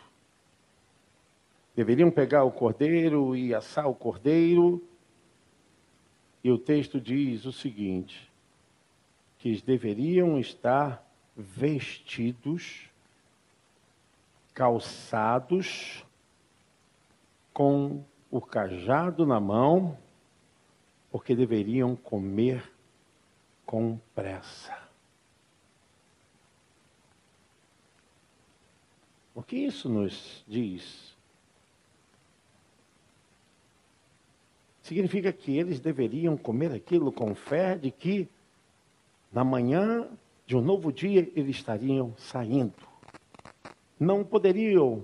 Deveriam 1.74 2.10
pegar 2.10 2.44
o 2.44 2.52
cordeiro 2.52 3.34
e 3.34 3.54
assar 3.54 3.88
o 3.88 3.94
cordeiro 3.94 4.82
e 6.44 6.50
o 6.50 6.58
texto 6.58 7.00
diz 7.00 7.46
o 7.46 7.52
seguinte: 7.52 8.30
que 9.38 9.48
eles 9.48 9.62
deveriam 9.62 10.38
estar 10.38 11.02
vestidos, 11.34 12.88
calçados, 14.52 16.04
com 17.52 18.04
o 18.30 18.40
cajado 18.40 19.24
na 19.24 19.40
mão, 19.40 19.96
porque 21.10 21.34
deveriam 21.34 21.96
comer 21.96 22.72
com 23.64 23.98
pressa. 24.14 24.76
O 29.34 29.42
que 29.42 29.56
isso 29.56 29.88
nos 29.88 30.44
diz? 30.46 31.13
Significa 34.84 35.32
que 35.32 35.58
eles 35.58 35.80
deveriam 35.80 36.36
comer 36.36 36.70
aquilo 36.70 37.10
com 37.10 37.34
fé 37.34 37.74
de 37.74 37.90
que 37.90 38.28
na 39.32 39.42
manhã 39.42 40.06
de 40.46 40.54
um 40.54 40.60
novo 40.60 40.92
dia 40.92 41.32
eles 41.34 41.56
estariam 41.56 42.14
saindo. 42.18 42.74
Não 43.98 44.22
poderiam 44.22 45.02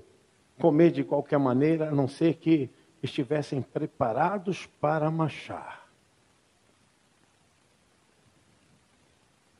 comer 0.61 0.90
de 0.90 1.03
qualquer 1.03 1.38
maneira, 1.38 1.88
a 1.88 1.93
não 1.93 2.07
ser 2.07 2.35
que 2.35 2.69
estivessem 3.03 3.62
preparados 3.62 4.66
para 4.79 5.11
marchar. 5.11 5.88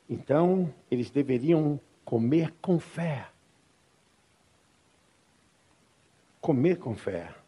Então, 0.07 0.71
eles 0.91 1.09
deveriam 1.09 1.79
comer 2.05 2.53
com 2.61 2.79
fé. 2.79 3.27
Comer 6.39 6.77
com 6.77 6.93
fé. 6.95 7.40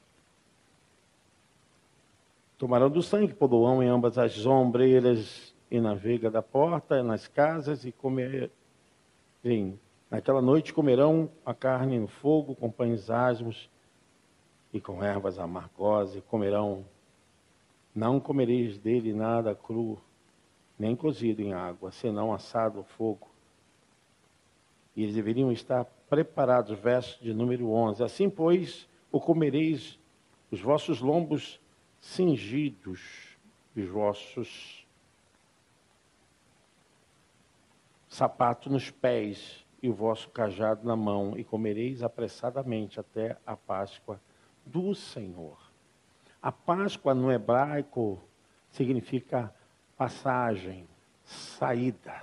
Tomarão 2.63 2.89
do 2.89 3.03
sangue, 3.03 3.33
poloão 3.33 3.83
em 3.83 3.89
ambas 3.89 4.17
as 4.17 4.45
ombreiras 4.45 5.53
e 5.69 5.81
na 5.81 5.93
veiga 5.93 6.31
da 6.31 6.41
porta, 6.41 7.03
nas 7.03 7.27
casas, 7.27 7.83
e 7.83 7.91
comerem. 7.91 8.49
Naquela 10.09 10.41
noite 10.41 10.73
comerão 10.73 11.29
a 11.45 11.53
carne 11.53 11.99
no 11.99 12.07
fogo, 12.07 12.55
com 12.55 12.71
pães 12.71 13.09
asmos 13.09 13.69
e 14.71 14.79
com 14.79 15.03
ervas 15.03 15.37
amargosas, 15.37 16.15
e 16.15 16.21
comerão. 16.21 16.85
Não 17.93 18.17
comereis 18.17 18.77
dele 18.77 19.13
nada 19.13 19.53
cru, 19.53 20.01
nem 20.79 20.95
cozido 20.95 21.41
em 21.41 21.51
água, 21.51 21.91
senão 21.91 22.31
assado 22.31 22.77
ao 22.77 22.85
fogo. 22.85 23.27
E 24.95 25.03
eles 25.03 25.15
deveriam 25.15 25.51
estar 25.51 25.83
preparados, 26.09 26.79
verso 26.79 27.21
de 27.21 27.33
número 27.33 27.69
11. 27.69 28.01
Assim, 28.01 28.29
pois, 28.29 28.87
o 29.11 29.19
comereis 29.19 29.99
os 30.49 30.61
vossos 30.61 31.01
lombos 31.01 31.61
cingidos 32.03 33.37
os 33.73 33.87
vossos 33.87 34.85
sapatos 38.09 38.71
nos 38.71 38.91
pés 38.91 39.65
e 39.81 39.89
o 39.89 39.93
vosso 39.93 40.29
cajado 40.29 40.85
na 40.85 40.97
mão, 40.97 41.37
e 41.37 41.43
comereis 41.43 42.03
apressadamente 42.03 42.99
até 42.99 43.37
a 43.45 43.55
Páscoa 43.55 44.19
do 44.65 44.93
Senhor. 44.93 45.57
A 46.41 46.51
Páscoa 46.51 47.13
no 47.13 47.31
hebraico 47.31 48.21
significa 48.69 49.53
passagem, 49.97 50.85
saída. 51.23 52.21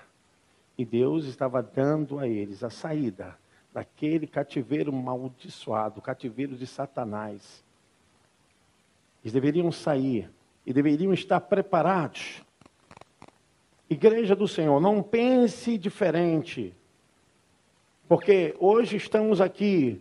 E 0.76 0.84
Deus 0.84 1.24
estava 1.24 1.62
dando 1.62 2.18
a 2.18 2.28
eles 2.28 2.62
a 2.62 2.70
saída 2.70 3.36
daquele 3.72 4.26
cativeiro 4.26 4.92
maldiçoado, 4.92 6.02
cativeiro 6.02 6.54
de 6.56 6.66
Satanás 6.66 7.64
eles 9.22 9.32
deveriam 9.32 9.70
sair 9.70 10.30
e 10.64 10.72
deveriam 10.72 11.12
estar 11.12 11.40
preparados. 11.40 12.42
Igreja 13.88 14.36
do 14.36 14.46
Senhor, 14.46 14.80
não 14.80 15.02
pense 15.02 15.76
diferente. 15.76 16.74
Porque 18.08 18.54
hoje 18.58 18.96
estamos 18.96 19.40
aqui 19.40 20.00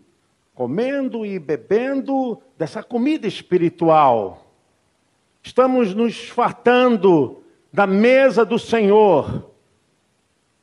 comendo 0.54 1.26
e 1.26 1.40
bebendo 1.40 2.42
dessa 2.58 2.84
comida 2.84 3.28
espiritual. 3.28 4.46
Estamos 5.42 5.94
nos 5.94 6.30
fartando 6.30 7.44
da 7.72 7.88
mesa 7.88 8.46
do 8.46 8.60
Senhor. 8.60 9.50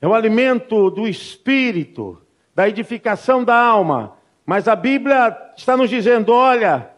É 0.00 0.06
o 0.06 0.14
alimento 0.14 0.90
do 0.90 1.08
espírito, 1.08 2.20
da 2.54 2.68
edificação 2.68 3.42
da 3.42 3.56
alma. 3.56 4.16
Mas 4.44 4.68
a 4.68 4.76
Bíblia 4.76 5.36
está 5.56 5.76
nos 5.76 5.90
dizendo: 5.90 6.32
olha, 6.32 6.90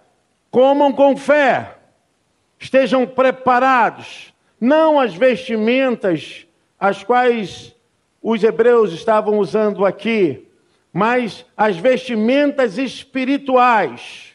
Comam 0.50 0.92
com 0.92 1.16
fé, 1.16 1.76
estejam 2.58 3.06
preparados, 3.06 4.32
não 4.60 4.98
as 4.98 5.14
vestimentas 5.14 6.46
as 6.78 7.02
quais 7.02 7.74
os 8.22 8.42
hebreus 8.42 8.92
estavam 8.92 9.38
usando 9.38 9.84
aqui, 9.84 10.46
mas 10.92 11.44
as 11.56 11.76
vestimentas 11.76 12.78
espirituais. 12.78 14.34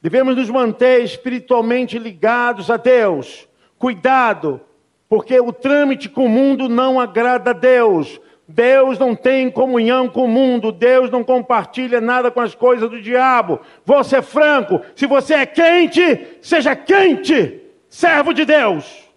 Devemos 0.00 0.36
nos 0.36 0.48
manter 0.48 1.02
espiritualmente 1.02 1.98
ligados 1.98 2.70
a 2.70 2.76
Deus. 2.76 3.46
Cuidado, 3.78 4.60
porque 5.08 5.38
o 5.40 5.52
trâmite 5.52 6.08
com 6.08 6.26
o 6.26 6.28
mundo 6.28 6.68
não 6.68 6.98
agrada 6.98 7.50
a 7.50 7.54
Deus. 7.54 8.20
Deus 8.50 8.98
não 8.98 9.14
tem 9.14 9.50
comunhão 9.50 10.08
com 10.08 10.24
o 10.24 10.28
mundo, 10.28 10.72
Deus 10.72 11.08
não 11.10 11.22
compartilha 11.22 12.00
nada 12.00 12.30
com 12.30 12.40
as 12.40 12.54
coisas 12.54 12.90
do 12.90 13.00
diabo. 13.00 13.60
Vou 13.84 14.02
ser 14.02 14.22
franco: 14.22 14.80
se 14.94 15.06
você 15.06 15.34
é 15.34 15.46
quente, 15.46 16.38
seja 16.42 16.74
quente, 16.74 17.60
servo 17.88 18.32
de 18.32 18.44
Deus. 18.44 19.08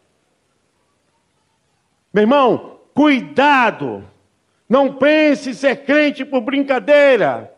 Meu 2.14 2.24
irmão, 2.24 2.80
cuidado, 2.94 4.04
não 4.70 4.94
pense 4.94 5.56
ser 5.56 5.78
crente 5.84 6.24
por 6.24 6.42
brincadeira. 6.42 7.52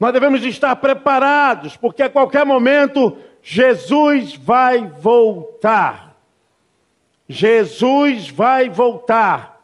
Nós 0.00 0.12
devemos 0.12 0.44
estar 0.44 0.74
preparados, 0.76 1.76
porque 1.76 2.02
a 2.02 2.10
qualquer 2.10 2.44
momento 2.44 3.16
Jesus 3.40 4.34
vai 4.34 4.84
voltar. 4.84 6.16
Jesus 7.28 8.28
vai 8.28 8.68
voltar. 8.68 9.55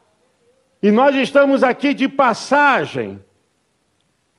E 0.83 0.91
nós 0.91 1.15
estamos 1.15 1.63
aqui 1.63 1.95
de 1.95 2.09
passagem. 2.09 3.23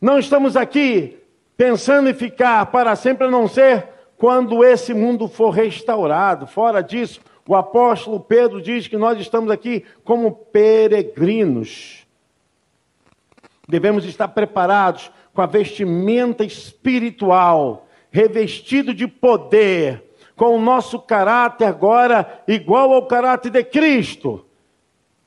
Não 0.02 0.20
estamos 0.20 0.58
aqui 0.58 1.18
pensando 1.56 2.10
em 2.10 2.14
ficar 2.14 2.66
para 2.66 2.96
sempre, 2.96 3.28
a 3.28 3.32
não 3.32 3.48
ser 3.48 3.88
quando 4.18 4.64
esse 4.64 4.94
mundo 4.94 5.30
for 5.30 5.52
restaurado. 5.52 6.46
Fora 6.46 6.82
disso, 6.82 7.22
o 7.48 7.56
apóstolo 7.56 8.20
Pedro 8.20 8.62
diz 8.62 8.88
que 8.88 8.98
nós 8.98 9.18
estamos 9.20 9.50
aqui 9.50 9.86
como 10.04 10.32
peregrinos. 10.32 12.06
Devemos 13.68 14.04
estar 14.04 14.28
preparados 14.28 15.10
com 15.34 15.42
a 15.42 15.46
vestimenta 15.46 16.44
espiritual, 16.44 17.88
revestido 18.12 18.94
de 18.94 19.08
poder, 19.08 20.04
com 20.36 20.58
o 20.58 20.62
nosso 20.62 21.00
caráter 21.00 21.66
agora 21.66 22.44
igual 22.48 22.92
ao 22.92 23.08
caráter 23.08 23.50
de 23.50 23.64
Cristo. 23.64 24.46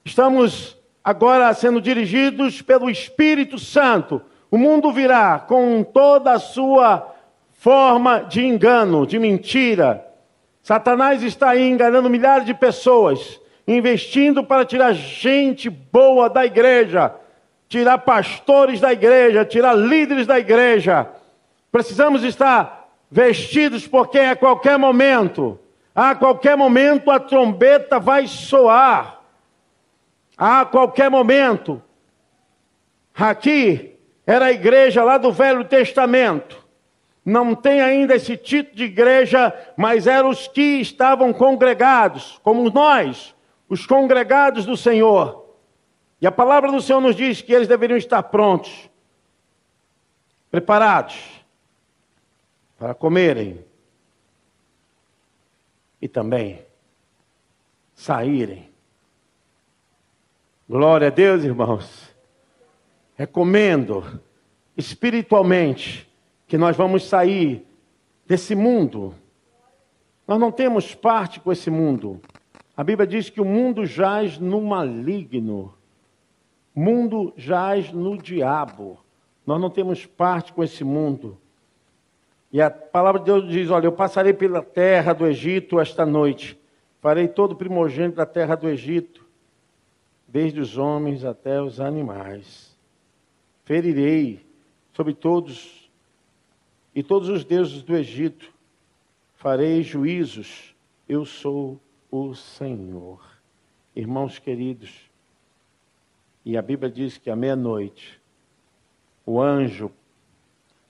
Estamos 0.05 0.76
agora 1.06 1.54
sendo 1.54 1.80
dirigidos 1.80 2.60
pelo 2.60 2.90
Espírito 2.90 3.58
Santo. 3.58 4.20
O 4.50 4.58
mundo 4.58 4.92
virá 4.92 5.38
com 5.38 5.82
toda 5.82 6.32
a 6.32 6.38
sua 6.38 7.14
forma 7.52 8.24
de 8.24 8.44
engano, 8.44 9.06
de 9.06 9.18
mentira. 9.18 10.04
Satanás 10.62 11.22
está 11.22 11.50
aí 11.50 11.66
enganando 11.66 12.10
milhares 12.10 12.44
de 12.44 12.52
pessoas, 12.52 13.40
investindo 13.66 14.42
para 14.42 14.64
tirar 14.64 14.92
gente 14.92 15.70
boa 15.70 16.28
da 16.28 16.44
igreja 16.44 17.14
tirar 17.68 17.98
pastores 17.98 18.80
da 18.80 18.92
igreja, 18.92 19.44
tirar 19.44 19.74
líderes 19.74 20.26
da 20.26 20.38
igreja. 20.38 21.08
Precisamos 21.70 22.22
estar 22.22 22.88
vestidos, 23.10 23.86
porque 23.86 24.18
a 24.18 24.36
qualquer 24.36 24.78
momento, 24.78 25.58
a 25.94 26.14
qualquer 26.14 26.56
momento 26.56 27.10
a 27.10 27.18
trombeta 27.18 27.98
vai 27.98 28.26
soar. 28.26 29.15
A 30.37 30.64
qualquer 30.64 31.11
momento. 31.11 31.83
Aqui 33.14 33.99
era 34.27 34.46
a 34.46 34.53
igreja 34.53 35.03
lá 35.03 35.16
do 35.16 35.33
Velho 35.33 35.64
Testamento. 35.64 36.66
Não 37.25 37.55
tem 37.55 37.81
ainda 37.81 38.14
esse 38.14 38.37
título 38.37 38.77
de 38.77 38.85
igreja, 38.85 39.53
mas 39.77 40.07
eram 40.07 40.29
os 40.29 40.46
que 40.46 40.81
estavam 40.81 41.33
congregados, 41.33 42.38
como 42.42 42.70
nós, 42.70 43.35
os 43.68 43.85
congregados 43.87 44.64
do 44.64 44.77
Senhor. 44.77 45.46
E 46.20 46.27
a 46.27 46.33
palavra 46.33 46.70
do 46.70 46.81
Senhor 46.81 47.01
nos 47.01 47.16
diz 47.16 47.42
que 47.42 47.53
eles 47.53 47.66
deveriam 47.66 47.96
estar 47.96 48.22
prontos, 48.25 48.88
preparados 50.51 51.44
para 52.79 52.94
comerem 52.94 53.64
e 56.01 56.09
também 56.09 56.64
saírem. 57.94 58.75
Glória 60.68 61.09
a 61.09 61.11
Deus, 61.11 61.44
irmãos. 61.44 62.14
Recomendo 63.16 64.20
espiritualmente 64.76 66.11
que 66.46 66.59
nós 66.59 66.76
vamos 66.76 67.05
sair 67.05 67.66
desse 68.26 68.55
mundo. 68.55 69.14
Nós 70.26 70.38
não 70.38 70.52
temos 70.52 70.94
parte 70.94 71.40
com 71.40 71.50
esse 71.52 71.70
mundo. 71.70 72.20
A 72.76 72.85
Bíblia 72.85 73.07
diz 73.07 73.31
que 73.31 73.40
o 73.40 73.44
mundo 73.44 73.87
jaz 73.87 74.38
no 74.38 74.61
maligno 74.61 75.76
mundo 76.76 77.33
jaz 77.38 77.90
no 77.90 78.18
diabo. 78.18 78.98
Nós 79.46 79.59
não 79.59 79.70
temos 79.70 80.05
parte 80.05 80.52
com 80.52 80.62
esse 80.62 80.85
mundo. 80.85 81.38
E 82.52 82.61
a 82.61 82.70
palavra 82.70 83.20
de 83.20 83.26
Deus 83.26 83.48
diz: 83.48 83.70
Olha, 83.70 83.87
eu 83.87 83.92
passarei 83.92 84.35
pela 84.35 84.62
terra 84.62 85.14
do 85.14 85.26
Egito 85.26 85.81
esta 85.81 86.05
noite, 86.05 86.61
farei 87.00 87.26
todo 87.26 87.52
o 87.52 87.57
primogênito 87.57 88.16
da 88.16 88.26
terra 88.26 88.55
do 88.55 88.68
Egito, 88.68 89.25
desde 90.37 90.61
os 90.61 90.77
homens 90.77 91.25
até 91.25 91.62
os 91.62 91.81
animais. 91.81 92.79
Ferirei 93.64 94.46
sobre 94.92 95.14
todos 95.14 95.90
e 96.94 97.03
todos 97.03 97.31
os 97.31 97.42
deuses 97.42 97.83
do 97.83 97.96
Egito, 97.96 98.53
farei 99.37 99.83
juízos, 99.83 100.77
eu 101.09 101.25
sou 101.25 101.81
o 102.11 102.35
Senhor. 102.35 103.25
Irmãos 103.94 104.38
queridos, 104.38 105.11
e 106.44 106.55
a 106.59 106.61
Bíblia 106.61 106.90
diz 106.90 107.16
que 107.16 107.31
à 107.31 107.35
meia-noite 107.35 108.20
o 109.25 109.40
anjo 109.40 109.90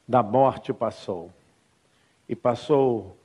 da 0.09 0.25
morte 0.25 0.73
passou. 0.73 1.33
E 2.29 2.35
passou 2.35 3.17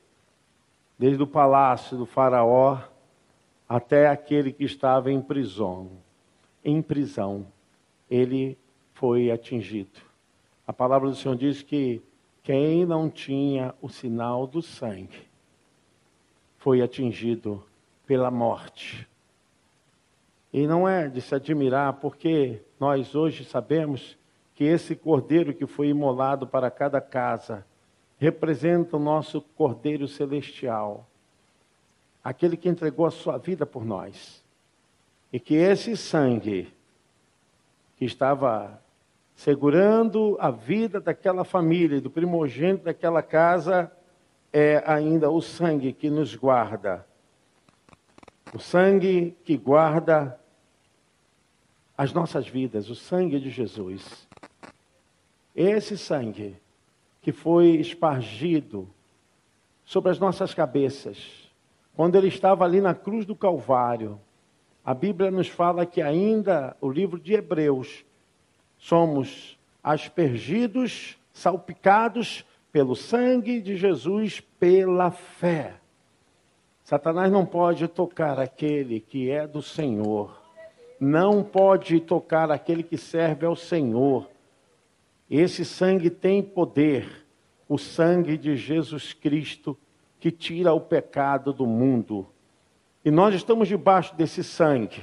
desde 1.00 1.24
o 1.24 1.26
palácio 1.26 1.98
do 1.98 2.06
Faraó 2.06 2.78
até 3.68 4.08
aquele 4.08 4.54
que 4.54 4.66
estava 4.66 5.12
em 5.12 5.20
prisão. 5.20 5.90
Em 6.64 6.82
prisão, 6.82 7.48
ele 8.10 8.58
foi 8.94 9.32
atingido. 9.32 10.00
A 10.68 10.72
palavra 10.72 11.10
do 11.10 11.16
Senhor 11.16 11.36
diz 11.36 11.62
que 11.62 12.02
quem 12.44 12.86
não 12.86 13.10
tinha 13.10 13.74
o 13.82 13.90
sinal 13.90 14.46
do 14.46 14.62
sangue 14.62 15.30
foi 16.58 16.82
atingido 16.82 17.64
pela 18.06 18.30
morte. 18.30 19.08
E 20.54 20.68
não 20.68 20.88
é 20.88 21.08
de 21.08 21.22
se 21.22 21.34
admirar, 21.34 21.94
porque 21.94 22.62
nós 22.80 23.16
hoje 23.16 23.46
sabemos 23.46 24.18
que 24.54 24.66
esse 24.66 24.96
cordeiro 24.96 25.54
que 25.54 25.66
foi 25.66 25.88
imolado 25.88 26.46
para 26.46 26.70
cada 26.70 27.00
casa 27.00 27.66
representa 28.18 28.98
o 28.98 29.00
nosso 29.00 29.42
cordeiro 29.42 30.08
celestial, 30.08 31.08
aquele 32.24 32.56
que 32.56 32.70
entregou 32.70 33.06
a 33.06 33.12
sua 33.12 33.38
vida 33.38 33.66
por 33.66 33.84
nós. 33.84 34.41
E 35.32 35.40
que 35.40 35.56
esse 35.56 35.96
sangue 35.96 36.74
que 37.98 38.06
estava 38.06 38.82
segurando 39.36 40.38
a 40.40 40.52
vida 40.52 41.00
daquela 41.00 41.44
família, 41.44 42.02
do 42.02 42.10
primogênito 42.10 42.84
daquela 42.84 43.24
casa, 43.24 43.92
é 44.52 44.84
ainda 44.86 45.30
o 45.30 45.42
sangue 45.42 45.94
que 45.94 46.10
nos 46.10 46.36
guarda. 46.36 47.06
O 48.54 48.60
sangue 48.60 49.36
que 49.46 49.56
guarda 49.56 50.40
as 51.98 52.12
nossas 52.14 52.48
vidas, 52.48 52.90
o 52.90 52.96
sangue 52.96 53.40
de 53.40 53.50
Jesus. 53.50 54.28
Esse 55.56 55.98
sangue 55.98 56.58
que 57.22 57.32
foi 57.32 57.76
espargido 57.76 58.90
sobre 59.86 60.12
as 60.12 60.20
nossas 60.20 60.54
cabeças, 60.54 61.50
quando 61.96 62.16
ele 62.16 62.28
estava 62.28 62.66
ali 62.66 62.82
na 62.82 62.96
cruz 62.96 63.26
do 63.26 63.36
Calvário, 63.36 64.20
a 64.84 64.94
Bíblia 64.94 65.30
nos 65.30 65.48
fala 65.48 65.86
que 65.86 66.02
ainda 66.02 66.76
o 66.82 66.90
livro 66.90 67.20
de 67.20 67.34
Hebreus 67.34 68.04
somos 68.78 69.58
aspergidos, 69.84 71.18
salpicados 71.32 72.46
pelo 72.72 72.96
sangue 72.96 73.62
de 73.62 73.78
Jesus 73.78 74.40
pela 74.60 75.12
fé. 75.12 75.76
Satanás 76.84 77.32
não 77.32 77.46
pode 77.46 77.88
tocar 77.88 78.40
aquele 78.40 79.00
que 79.00 79.30
é 79.30 79.48
do 79.48 79.62
Senhor 79.62 80.42
não 81.02 81.44
pode 81.44 82.00
tocar 82.00 82.52
aquele 82.52 82.84
que 82.84 82.96
serve 82.96 83.44
ao 83.44 83.56
Senhor. 83.56 84.30
Esse 85.28 85.66
sangue 85.66 86.12
tem 86.12 86.44
poder, 86.44 87.26
o 87.68 87.76
sangue 87.76 88.38
de 88.38 88.56
Jesus 88.56 89.12
Cristo 89.12 89.76
que 90.20 90.30
tira 90.30 90.72
o 90.72 90.80
pecado 90.80 91.52
do 91.52 91.66
mundo. 91.66 92.28
E 93.04 93.10
nós 93.10 93.34
estamos 93.34 93.68
debaixo 93.68 94.16
desse 94.16 94.44
sangue. 94.44 95.02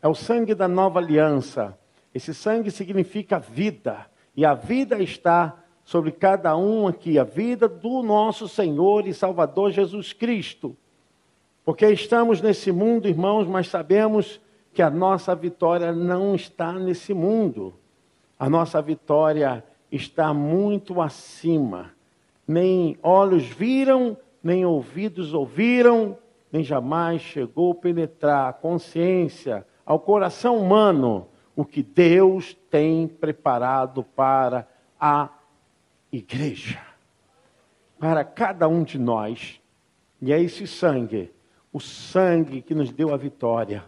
É 0.00 0.08
o 0.08 0.14
sangue 0.14 0.54
da 0.54 0.68
nova 0.68 0.98
aliança. 0.98 1.76
Esse 2.14 2.32
sangue 2.32 2.70
significa 2.70 3.38
vida, 3.38 4.06
e 4.36 4.44
a 4.44 4.54
vida 4.54 5.00
está 5.00 5.56
sobre 5.84 6.12
cada 6.12 6.56
um 6.56 6.86
aqui, 6.86 7.18
a 7.18 7.24
vida 7.24 7.68
do 7.68 8.02
nosso 8.02 8.48
Senhor 8.48 9.06
e 9.06 9.14
Salvador 9.14 9.72
Jesus 9.72 10.12
Cristo. 10.12 10.76
Porque 11.64 11.86
estamos 11.88 12.40
nesse 12.40 12.72
mundo, 12.72 13.08
irmãos, 13.08 13.46
mas 13.46 13.68
sabemos 13.68 14.40
que 14.72 14.82
a 14.82 14.90
nossa 14.90 15.34
vitória 15.34 15.92
não 15.92 16.34
está 16.34 16.72
nesse 16.72 17.12
mundo. 17.12 17.74
A 18.38 18.48
nossa 18.48 18.80
vitória 18.80 19.64
está 19.90 20.32
muito 20.32 21.00
acima. 21.00 21.92
Nem 22.46 22.96
olhos 23.02 23.44
viram, 23.44 24.16
nem 24.42 24.64
ouvidos 24.64 25.34
ouviram, 25.34 26.16
nem 26.52 26.62
jamais 26.62 27.20
chegou 27.20 27.72
a 27.72 27.74
penetrar 27.76 28.48
a 28.48 28.52
consciência 28.52 29.66
ao 29.84 29.98
coração 29.98 30.58
humano 30.58 31.28
o 31.54 31.64
que 31.64 31.82
Deus 31.82 32.54
tem 32.70 33.06
preparado 33.06 34.02
para 34.02 34.66
a 34.98 35.28
igreja, 36.10 36.80
para 37.98 38.24
cada 38.24 38.66
um 38.68 38.82
de 38.82 38.98
nós. 38.98 39.60
E 40.22 40.32
é 40.32 40.40
esse 40.40 40.66
sangue, 40.66 41.32
o 41.72 41.80
sangue 41.80 42.62
que 42.62 42.74
nos 42.74 42.90
deu 42.90 43.12
a 43.12 43.16
vitória. 43.16 43.84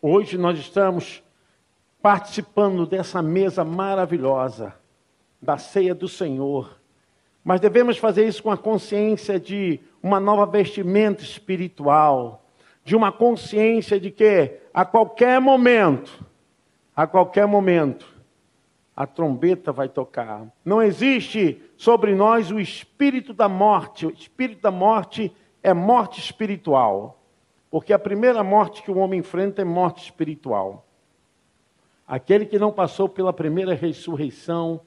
Hoje 0.00 0.38
nós 0.38 0.58
estamos 0.58 1.22
participando 2.00 2.86
dessa 2.86 3.20
mesa 3.20 3.64
maravilhosa, 3.64 4.74
da 5.40 5.58
ceia 5.58 5.94
do 5.94 6.08
Senhor. 6.08 6.77
Mas 7.48 7.60
devemos 7.60 7.96
fazer 7.96 8.28
isso 8.28 8.42
com 8.42 8.50
a 8.50 8.58
consciência 8.58 9.40
de 9.40 9.80
uma 10.02 10.20
nova 10.20 10.44
vestimenta 10.44 11.22
espiritual, 11.22 12.44
de 12.84 12.94
uma 12.94 13.10
consciência 13.10 13.98
de 13.98 14.10
que 14.10 14.60
a 14.74 14.84
qualquer 14.84 15.40
momento 15.40 16.28
a 16.98 17.06
qualquer 17.06 17.46
momento, 17.46 18.12
a 18.96 19.06
trombeta 19.06 19.70
vai 19.70 19.88
tocar. 19.88 20.48
Não 20.64 20.82
existe 20.82 21.62
sobre 21.76 22.12
nós 22.12 22.50
o 22.50 22.58
espírito 22.58 23.32
da 23.32 23.48
morte. 23.48 24.04
O 24.04 24.10
espírito 24.10 24.62
da 24.62 24.72
morte 24.72 25.32
é 25.62 25.72
morte 25.72 26.18
espiritual. 26.18 27.22
Porque 27.70 27.92
a 27.92 28.00
primeira 28.00 28.42
morte 28.42 28.82
que 28.82 28.90
o 28.90 28.98
homem 28.98 29.20
enfrenta 29.20 29.62
é 29.62 29.64
morte 29.64 30.02
espiritual. 30.02 30.88
Aquele 32.04 32.44
que 32.44 32.58
não 32.58 32.72
passou 32.72 33.08
pela 33.08 33.32
primeira 33.32 33.74
ressurreição, 33.74 34.80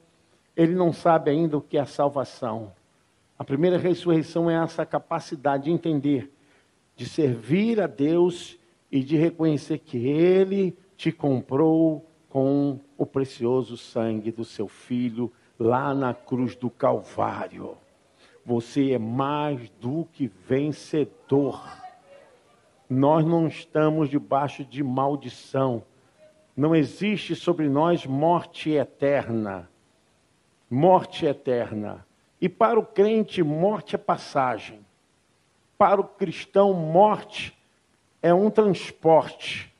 ele 0.56 0.74
não 0.74 0.92
sabe 0.92 1.30
ainda 1.30 1.56
o 1.56 1.62
que 1.62 1.78
é 1.78 1.80
a 1.80 1.86
salvação. 1.86 2.72
A 3.38 3.44
primeira 3.44 3.78
ressurreição 3.78 4.50
é 4.50 4.54
essa 4.54 4.84
capacidade 4.84 5.64
de 5.64 5.70
entender, 5.70 6.32
de 6.94 7.08
servir 7.08 7.80
a 7.80 7.86
Deus 7.86 8.58
e 8.90 9.02
de 9.02 9.16
reconhecer 9.16 9.78
que 9.78 10.06
Ele 10.06 10.76
te 10.96 11.10
comprou 11.10 12.06
com 12.28 12.78
o 12.96 13.04
precioso 13.04 13.76
sangue 13.76 14.30
do 14.30 14.44
seu 14.44 14.68
filho 14.68 15.32
lá 15.58 15.94
na 15.94 16.14
cruz 16.14 16.54
do 16.54 16.70
Calvário. 16.70 17.76
Você 18.44 18.92
é 18.92 18.98
mais 18.98 19.70
do 19.80 20.06
que 20.12 20.30
vencedor. 20.48 21.62
Nós 22.88 23.24
não 23.24 23.46
estamos 23.46 24.10
debaixo 24.10 24.64
de 24.64 24.82
maldição. 24.82 25.82
Não 26.56 26.74
existe 26.76 27.34
sobre 27.34 27.68
nós 27.68 28.06
morte 28.06 28.70
eterna. 28.70 29.71
Morte 30.72 31.26
eterna. 31.26 32.06
E 32.40 32.48
para 32.48 32.78
o 32.80 32.84
crente, 32.84 33.42
morte 33.42 33.94
é 33.94 33.98
passagem. 33.98 34.80
Para 35.76 36.00
o 36.00 36.04
cristão, 36.04 36.72
morte 36.72 37.56
é 38.22 38.32
um 38.32 38.48
transporte 38.48 39.72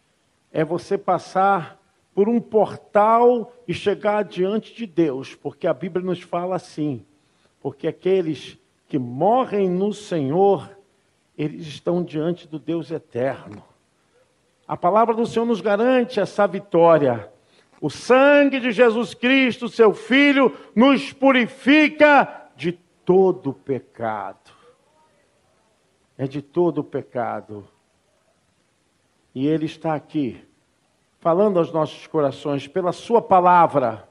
é 0.52 0.64
você 0.64 0.98
passar 0.98 1.81
por 2.14 2.28
um 2.28 2.38
portal 2.38 3.52
e 3.66 3.72
chegar 3.72 4.22
diante 4.22 4.74
de 4.74 4.87
Deus, 4.87 5.35
porque 5.35 5.66
a 5.66 5.72
Bíblia 5.72 6.05
nos 6.05 6.20
fala 6.20 6.57
assim: 6.57 7.05
porque 7.61 7.88
aqueles 7.88 8.59
que 8.87 8.98
morrem 8.98 9.70
no 9.70 9.94
Senhor, 9.94 10.70
eles 11.38 11.66
estão 11.66 12.05
diante 12.05 12.46
do 12.46 12.59
Deus 12.59 12.90
eterno. 12.90 13.64
A 14.68 14.76
palavra 14.76 15.14
do 15.14 15.26
Senhor 15.26 15.46
nos 15.46 15.62
garante 15.62 16.20
essa 16.20 16.46
vitória. 16.46 17.32
O 17.83 17.90
sangue 17.90 18.61
de 18.61 18.71
Jesus 18.71 19.12
Cristo, 19.12 19.68
seu 19.68 19.92
Filho, 19.92 20.57
nos 20.73 21.12
purifica 21.12 22.49
de 22.55 22.71
todo 22.71 23.53
pecado. 23.53 24.53
É 26.16 26.29
de 26.29 26.40
todo 26.40 26.85
pecado. 26.85 27.66
E 29.35 29.49
Ele 29.49 29.66
está 29.66 29.95
aqui, 29.95 30.40
falando 31.18 31.59
aos 31.59 31.73
nossos 31.73 32.07
corações, 32.07 32.68
pela 32.68 32.92
Sua 32.92 33.21
palavra. 33.21 34.09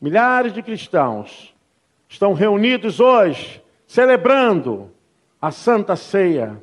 Milhares 0.00 0.52
de 0.52 0.62
cristãos 0.62 1.52
estão 2.08 2.32
reunidos 2.32 3.00
hoje, 3.00 3.60
celebrando 3.88 4.88
a 5.40 5.50
Santa 5.50 5.96
Ceia. 5.96 6.62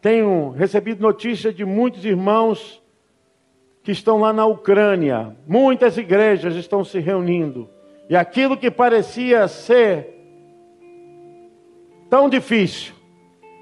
Tenho 0.00 0.50
recebido 0.50 1.00
notícia 1.00 1.54
de 1.54 1.64
muitos 1.64 2.04
irmãos 2.04 2.84
que 3.86 3.92
estão 3.92 4.18
lá 4.18 4.32
na 4.32 4.44
Ucrânia. 4.44 5.36
Muitas 5.46 5.96
igrejas 5.96 6.56
estão 6.56 6.82
se 6.82 6.98
reunindo. 6.98 7.70
E 8.10 8.16
aquilo 8.16 8.56
que 8.56 8.68
parecia 8.68 9.46
ser 9.46 10.12
tão 12.10 12.28
difícil, 12.28 12.92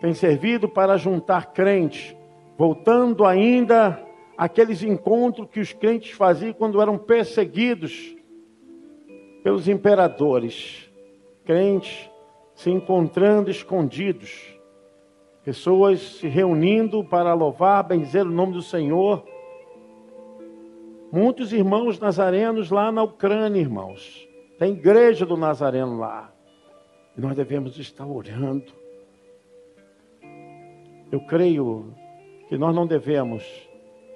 tem 0.00 0.14
servido 0.14 0.66
para 0.66 0.96
juntar 0.96 1.52
crentes, 1.52 2.16
voltando 2.56 3.26
ainda 3.26 4.02
aqueles 4.34 4.82
encontros 4.82 5.46
que 5.50 5.60
os 5.60 5.74
crentes 5.74 6.12
faziam 6.12 6.54
quando 6.54 6.80
eram 6.80 6.96
perseguidos 6.96 8.16
pelos 9.42 9.68
imperadores. 9.68 10.90
Crentes 11.44 12.10
se 12.54 12.70
encontrando 12.70 13.50
escondidos, 13.50 14.58
pessoas 15.44 16.00
se 16.00 16.28
reunindo 16.28 17.04
para 17.04 17.34
louvar, 17.34 17.86
benzer 17.86 18.26
o 18.26 18.30
nome 18.30 18.54
do 18.54 18.62
Senhor. 18.62 19.33
Muitos 21.14 21.52
irmãos 21.52 21.98
nazarenos 21.98 22.70
lá 22.70 22.90
na 22.90 23.02
Ucrânia, 23.02 23.60
irmãos. 23.60 24.28
Tem 24.58 24.72
igreja 24.72 25.24
do 25.24 25.36
Nazareno 25.36 25.98
lá. 25.98 26.32
E 27.16 27.20
nós 27.20 27.36
devemos 27.36 27.78
estar 27.78 28.04
orando 28.04 28.84
eu 31.14 31.20
creio 31.20 31.94
que 32.48 32.58
nós 32.58 32.74
não 32.74 32.88
devemos 32.88 33.44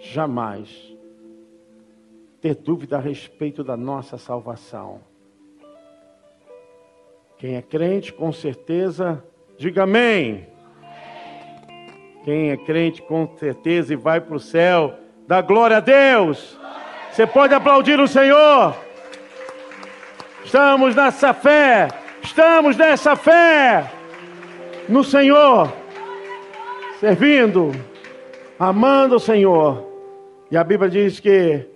jamais 0.01 0.69
ter 2.41 2.57
dúvida 2.57 2.97
a 2.97 3.01
respeito 3.01 3.63
da 3.63 3.77
nossa 3.77 4.19
salvação. 4.19 5.01
Quem 7.37 7.55
é 7.55 7.63
crente, 7.63 8.13
com 8.13 8.33
certeza, 8.33 9.25
diga 9.57 9.85
amém. 9.85 10.49
Quem 12.25 12.51
é 12.51 12.57
crente, 12.57 13.01
com 13.01 13.29
certeza, 13.37 13.93
e 13.93 13.97
vai 13.97 14.21
para 14.21 14.35
o 14.35 14.41
céu, 14.41 14.95
dá 15.25 15.41
glória 15.41 15.77
a 15.77 15.81
Deus. 15.81 16.59
Você 17.19 17.27
pode 17.27 17.53
aplaudir 17.53 17.99
o 17.99 18.07
Senhor. 18.07 18.77
Estamos 20.45 20.95
nessa 20.95 21.35
fé, 21.35 21.89
estamos 22.23 22.77
nessa 22.77 23.17
fé 23.17 23.91
no 24.89 25.03
Senhor 25.03 25.69
servindo, 27.01 27.73
amando 28.57 29.17
o 29.17 29.19
Senhor. 29.19 29.85
E 30.49 30.57
a 30.57 30.63
Bíblia 30.63 30.89
diz 30.89 31.19
que 31.19 31.67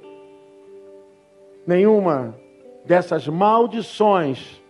nenhuma 1.66 2.38
dessas 2.84 3.26
maldições 3.26 4.62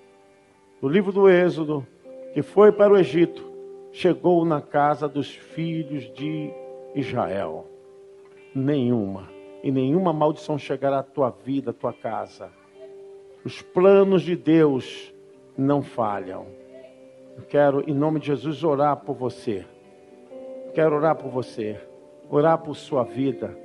do 0.81 0.89
livro 0.89 1.13
do 1.13 1.29
Êxodo, 1.29 1.87
que 2.33 2.41
foi 2.41 2.73
para 2.73 2.95
o 2.95 2.97
Egito, 2.97 3.47
chegou 3.93 4.43
na 4.47 4.63
casa 4.63 5.07
dos 5.07 5.35
filhos 5.35 6.11
de 6.15 6.51
Israel. 6.95 7.67
Nenhuma. 8.55 9.32
E 9.63 9.71
nenhuma 9.71 10.13
maldição 10.13 10.59
chegará 10.59 10.99
à 10.99 11.03
tua 11.03 11.31
vida, 11.31 11.71
à 11.71 11.75
tua 11.75 11.93
casa. 11.93 12.51
Os 13.45 13.63
planos 13.63 14.23
de 14.23 14.37
Deus 14.37 15.15
não 15.57 15.83
falham. 15.83 16.47
Eu 17.37 17.45
quero, 17.45 17.89
em 17.89 17.95
nome 17.95 18.21
de 18.21 18.27
Jesus, 18.27 18.63
orar 18.63 18.97
por 18.97 19.15
você. 19.15 19.65
Quero 20.75 20.97
orar 20.97 21.17
por 21.17 21.31
você, 21.31 21.81
orar 22.29 22.59
por 22.59 22.75
sua 22.75 23.05
vida. 23.05 23.57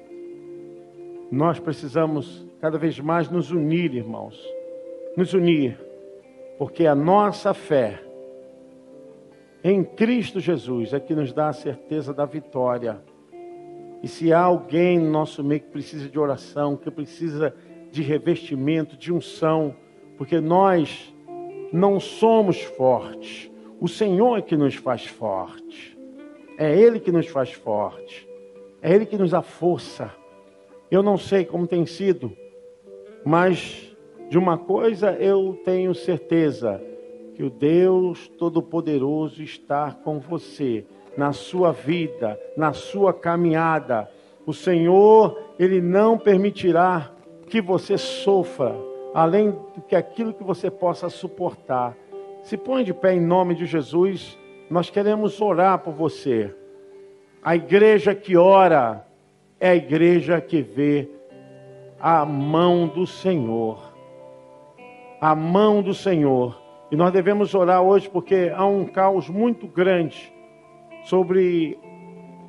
Nós 1.31 1.59
precisamos 1.59 2.45
cada 2.59 2.77
vez 2.77 2.99
mais 2.99 3.29
nos 3.29 3.51
unir, 3.51 3.93
irmãos. 3.93 4.41
Nos 5.15 5.33
unir, 5.33 5.79
porque 6.57 6.85
a 6.85 6.93
nossa 6.93 7.53
fé 7.53 7.99
em 9.63 9.83
Cristo 9.83 10.39
Jesus 10.39 10.93
é 10.93 10.99
que 10.99 11.15
nos 11.15 11.33
dá 11.33 11.49
a 11.49 11.53
certeza 11.53 12.13
da 12.13 12.25
vitória. 12.25 13.01
E 14.01 14.07
se 14.07 14.31
há 14.31 14.41
alguém 14.41 14.99
no 14.99 15.09
nosso 15.09 15.43
meio 15.43 15.61
que 15.61 15.69
precisa 15.69 16.07
de 16.07 16.19
oração, 16.19 16.77
que 16.77 16.91
precisa 16.91 17.53
de 17.91 18.01
revestimento, 18.01 18.95
de 18.95 19.11
unção, 19.11 19.75
porque 20.17 20.39
nós 20.39 21.13
não 21.71 21.99
somos 21.99 22.61
fortes, 22.61 23.51
o 23.79 23.87
Senhor 23.87 24.37
é 24.37 24.41
que 24.41 24.55
nos 24.55 24.75
faz 24.75 25.05
fortes. 25.05 25.95
É 26.57 26.75
Ele 26.75 26.99
que 26.99 27.11
nos 27.11 27.27
faz 27.27 27.51
forte. 27.51 28.27
É 28.81 28.93
Ele 28.93 29.05
que 29.05 29.17
nos 29.17 29.31
dá 29.31 29.41
força. 29.41 30.11
Eu 30.89 31.03
não 31.03 31.17
sei 31.17 31.45
como 31.45 31.67
tem 31.67 31.85
sido, 31.85 32.31
mas 33.23 33.95
de 34.29 34.37
uma 34.37 34.57
coisa 34.57 35.11
eu 35.11 35.59
tenho 35.63 35.93
certeza: 35.93 36.81
que 37.35 37.43
o 37.43 37.49
Deus 37.49 38.27
Todo-Poderoso 38.29 39.43
está 39.43 39.91
com 39.91 40.19
você, 40.19 40.85
na 41.17 41.33
sua 41.33 41.71
vida, 41.71 42.39
na 42.55 42.71
sua 42.71 43.11
caminhada. 43.11 44.09
O 44.45 44.53
Senhor, 44.53 45.37
Ele 45.57 45.81
não 45.81 46.17
permitirá 46.17 47.11
que 47.49 47.59
você 47.59 47.97
sofra, 47.97 48.75
além 49.13 49.49
do 49.49 49.81
que 49.81 49.95
aquilo 49.95 50.33
que 50.33 50.43
você 50.43 50.69
possa 50.69 51.09
suportar. 51.09 51.97
Se 52.43 52.55
põe 52.55 52.83
de 52.83 52.93
pé 52.93 53.15
em 53.15 53.19
nome 53.19 53.55
de 53.55 53.65
Jesus. 53.65 54.37
Nós 54.69 54.89
queremos 54.89 55.41
orar 55.41 55.79
por 55.79 55.93
você. 55.93 56.53
A 57.41 57.55
igreja 57.55 58.13
que 58.13 58.37
ora 58.37 59.05
é 59.59 59.69
a 59.69 59.75
igreja 59.75 60.39
que 60.39 60.61
vê 60.61 61.09
a 61.99 62.23
mão 62.25 62.87
do 62.87 63.07
Senhor. 63.07 63.93
A 65.19 65.33
mão 65.33 65.81
do 65.81 65.93
Senhor. 65.93 66.61
E 66.91 66.95
nós 66.95 67.11
devemos 67.11 67.55
orar 67.55 67.81
hoje 67.81 68.09
porque 68.09 68.51
há 68.53 68.65
um 68.65 68.85
caos 68.85 69.29
muito 69.29 69.67
grande 69.67 70.36
sobre 71.07 71.79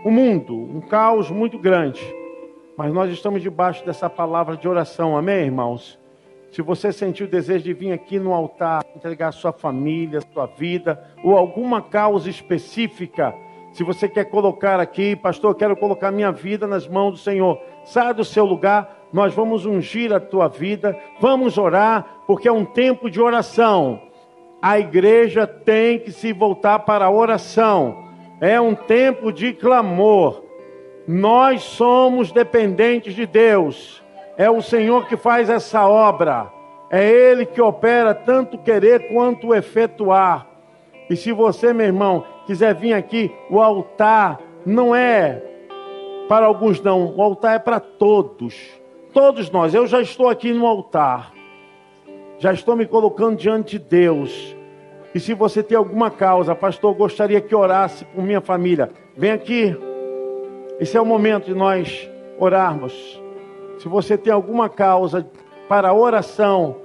o 0.04 0.10
mundo, 0.10 0.54
um 0.54 0.80
caos 0.80 1.30
muito 1.30 1.58
grande. 1.58 2.02
Mas 2.76 2.92
nós 2.92 3.10
estamos 3.10 3.40
debaixo 3.40 3.84
dessa 3.86 4.10
palavra 4.10 4.56
de 4.56 4.68
oração, 4.68 5.16
amém, 5.16 5.46
irmãos? 5.46 5.98
Se 6.50 6.60
você 6.60 6.92
sentiu 6.92 7.26
o 7.26 7.30
desejo 7.30 7.64
de 7.64 7.72
vir 7.72 7.92
aqui 7.92 8.18
no 8.18 8.32
altar, 8.32 8.84
entregar 8.96 9.32
sua 9.32 9.52
família, 9.52 10.20
sua 10.32 10.46
vida, 10.46 11.00
ou 11.22 11.36
alguma 11.36 11.80
causa 11.80 12.28
específica, 12.28 13.32
se 13.72 13.84
você 13.84 14.08
quer 14.08 14.24
colocar 14.24 14.80
aqui, 14.80 15.14
pastor, 15.14 15.52
eu 15.52 15.54
quero 15.54 15.76
colocar 15.76 16.10
minha 16.10 16.32
vida 16.32 16.66
nas 16.66 16.88
mãos 16.88 17.12
do 17.12 17.18
Senhor, 17.18 17.60
saia 17.84 18.12
do 18.12 18.24
seu 18.24 18.44
lugar, 18.44 19.06
nós 19.12 19.34
vamos 19.34 19.66
ungir 19.66 20.12
a 20.12 20.18
tua 20.18 20.48
vida, 20.48 20.98
vamos 21.20 21.58
orar, 21.58 22.22
porque 22.26 22.48
é 22.48 22.52
um 22.52 22.64
tempo 22.64 23.08
de 23.08 23.20
oração. 23.20 24.00
A 24.60 24.80
igreja 24.80 25.46
tem 25.46 26.00
que 26.00 26.10
se 26.10 26.32
voltar 26.32 26.80
para 26.80 27.04
a 27.04 27.10
oração, 27.10 28.07
é 28.40 28.60
um 28.60 28.74
tempo 28.74 29.32
de 29.32 29.52
clamor. 29.52 30.44
Nós 31.06 31.62
somos 31.62 32.30
dependentes 32.30 33.14
de 33.14 33.26
Deus. 33.26 34.02
É 34.36 34.50
o 34.50 34.62
Senhor 34.62 35.06
que 35.08 35.16
faz 35.16 35.50
essa 35.50 35.88
obra. 35.88 36.52
É 36.90 37.06
Ele 37.06 37.44
que 37.44 37.60
opera 37.60 38.14
tanto 38.14 38.58
querer 38.58 39.08
quanto 39.12 39.54
efetuar. 39.54 40.46
E 41.10 41.16
se 41.16 41.32
você, 41.32 41.72
meu 41.72 41.86
irmão, 41.86 42.24
quiser 42.46 42.74
vir 42.74 42.92
aqui, 42.92 43.32
o 43.50 43.60
altar 43.60 44.38
não 44.64 44.94
é 44.94 45.42
para 46.28 46.46
alguns, 46.46 46.80
não. 46.82 47.14
O 47.16 47.22
altar 47.22 47.56
é 47.56 47.58
para 47.58 47.80
todos. 47.80 48.54
Todos 49.12 49.50
nós. 49.50 49.74
Eu 49.74 49.86
já 49.86 50.00
estou 50.00 50.28
aqui 50.28 50.52
no 50.52 50.66
altar. 50.66 51.32
Já 52.38 52.52
estou 52.52 52.76
me 52.76 52.86
colocando 52.86 53.36
diante 53.36 53.78
de 53.78 53.84
Deus. 53.84 54.57
E 55.18 55.20
se 55.20 55.34
você 55.34 55.64
tem 55.64 55.76
alguma 55.76 56.12
causa, 56.12 56.54
pastor, 56.54 56.94
gostaria 56.94 57.40
que 57.40 57.52
orasse 57.52 58.04
por 58.04 58.22
minha 58.22 58.40
família. 58.40 58.88
Vem 59.16 59.32
aqui. 59.32 59.76
Esse 60.78 60.96
é 60.96 61.00
o 61.00 61.04
momento 61.04 61.46
de 61.46 61.54
nós 61.54 62.08
orarmos. 62.38 63.20
Se 63.80 63.88
você 63.88 64.16
tem 64.16 64.32
alguma 64.32 64.68
causa 64.68 65.28
para 65.68 65.92
oração 65.92 66.76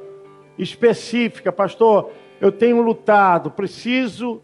específica, 0.57 1.51
pastor, 1.51 2.09
eu 2.41 2.51
tenho 2.51 2.81
lutado, 2.81 3.51
preciso 3.51 4.41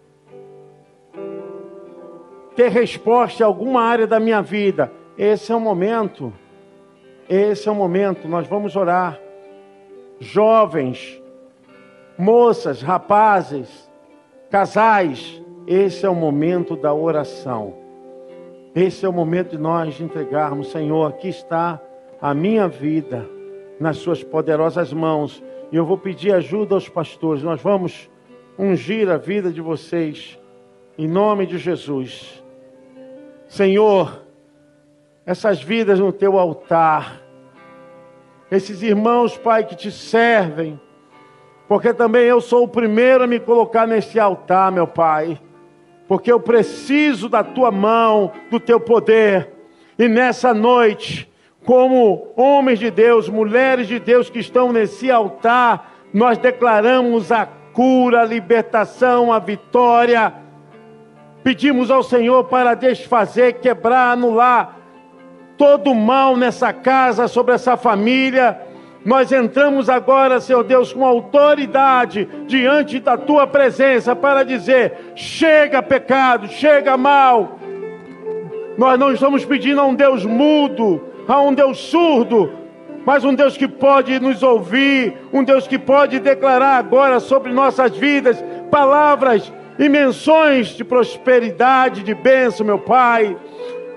ter 2.55 2.69
resposta 2.69 3.41
em 3.41 3.45
alguma 3.47 3.81
área 3.81 4.05
da 4.05 4.19
minha 4.19 4.43
vida. 4.43 4.91
Esse 5.17 5.51
é 5.51 5.55
o 5.55 5.59
momento. 5.59 6.31
Esse 7.27 7.67
é 7.67 7.71
o 7.71 7.75
momento. 7.75 8.27
Nós 8.27 8.47
vamos 8.47 8.75
orar. 8.75 9.19
Jovens, 10.19 11.18
moças, 12.19 12.81
rapazes, 12.81 13.89
casais, 14.49 15.41
esse 15.65 16.05
é 16.05 16.09
o 16.09 16.15
momento 16.15 16.75
da 16.75 16.93
oração. 16.93 17.73
Esse 18.75 19.05
é 19.05 19.09
o 19.09 19.13
momento 19.13 19.51
de 19.51 19.57
nós 19.57 20.01
entregarmos, 20.01 20.69
Senhor, 20.69 21.07
aqui 21.07 21.29
está 21.29 21.81
a 22.21 22.33
minha 22.33 22.67
vida 22.67 23.25
nas 23.79 23.97
suas 23.97 24.21
poderosas 24.21 24.91
mãos. 24.91 25.41
E 25.71 25.77
eu 25.77 25.85
vou 25.85 25.97
pedir 25.97 26.33
ajuda 26.33 26.75
aos 26.75 26.89
pastores. 26.89 27.41
Nós 27.41 27.61
vamos 27.61 28.09
ungir 28.57 29.09
a 29.09 29.15
vida 29.15 29.49
de 29.49 29.61
vocês 29.61 30.37
em 30.97 31.07
nome 31.07 31.45
de 31.45 31.57
Jesus. 31.57 32.43
Senhor, 33.47 34.23
essas 35.25 35.63
vidas 35.63 35.99
no 35.99 36.11
teu 36.11 36.37
altar, 36.37 37.21
esses 38.51 38.81
irmãos, 38.81 39.37
Pai, 39.37 39.63
que 39.63 39.75
te 39.75 39.89
servem, 39.89 40.79
porque 41.69 41.93
também 41.93 42.23
eu 42.23 42.41
sou 42.41 42.63
o 42.63 42.67
primeiro 42.67 43.23
a 43.23 43.27
me 43.27 43.39
colocar 43.39 43.87
nesse 43.87 44.19
altar, 44.19 44.69
meu 44.73 44.85
Pai 44.85 45.39
porque 46.09 46.31
eu 46.31 46.39
preciso 46.39 47.29
da 47.29 47.43
tua 47.43 47.69
mão, 47.69 48.31
do 48.49 48.59
teu 48.59 48.79
poder. 48.79 49.53
E 49.97 50.07
nessa 50.07 50.55
noite, 50.55 51.31
como 51.63 52.33
homens 52.35 52.79
de 52.79 52.89
Deus, 52.89 53.29
mulheres 53.29 53.87
de 53.87 53.99
Deus 53.99 54.27
que 54.27 54.39
estão 54.39 54.73
nesse 54.73 55.11
altar, 55.11 55.93
nós 56.11 56.39
declaramos 56.39 57.31
a 57.31 57.45
cura, 57.45 58.21
a 58.21 58.25
libertação, 58.25 59.31
a 59.31 59.37
vitória. 59.37 60.33
Pedimos 61.43 61.91
ao 61.91 62.01
Senhor 62.01 62.45
para 62.45 62.73
desfazer, 62.73 63.59
quebrar, 63.59 64.13
anular 64.13 64.79
todo 65.59 65.91
o 65.91 65.95
mal 65.95 66.35
nessa 66.35 66.73
casa, 66.73 67.27
sobre 67.27 67.53
essa 67.53 67.77
família 67.77 68.59
nós 69.05 69.31
entramos 69.31 69.89
agora, 69.89 70.41
Senhor 70.41 70.63
Deus, 70.63 70.91
com 70.91 71.05
autoridade 71.05 72.27
diante 72.47 72.99
da 72.99 73.17
tua 73.17 73.47
presença 73.47 74.15
para 74.15 74.43
dizer: 74.43 75.13
chega 75.15 75.81
pecado, 75.81 76.47
chega 76.47 76.97
mal. 76.97 77.59
Nós 78.77 78.99
não 78.99 79.11
estamos 79.11 79.45
pedindo 79.45 79.79
a 79.79 79.85
um 79.85 79.95
Deus 79.95 80.25
mudo, 80.25 81.01
a 81.27 81.39
um 81.41 81.53
Deus 81.53 81.77
surdo, 81.77 82.51
mas 83.05 83.23
um 83.23 83.33
Deus 83.33 83.55
que 83.55 83.67
pode 83.67 84.19
nos 84.19 84.43
ouvir, 84.43 85.17
um 85.31 85.43
Deus 85.43 85.65
que 85.65 85.79
pode 85.79 86.19
declarar 86.19 86.77
agora 86.77 87.19
sobre 87.19 87.53
nossas 87.53 87.95
vidas 87.95 88.43
palavras 88.69 89.51
e 89.77 89.87
menções 89.87 90.67
de 90.69 90.83
prosperidade, 90.83 92.03
de 92.03 92.13
bênção, 92.13 92.65
meu 92.65 92.79
Pai. 92.79 93.35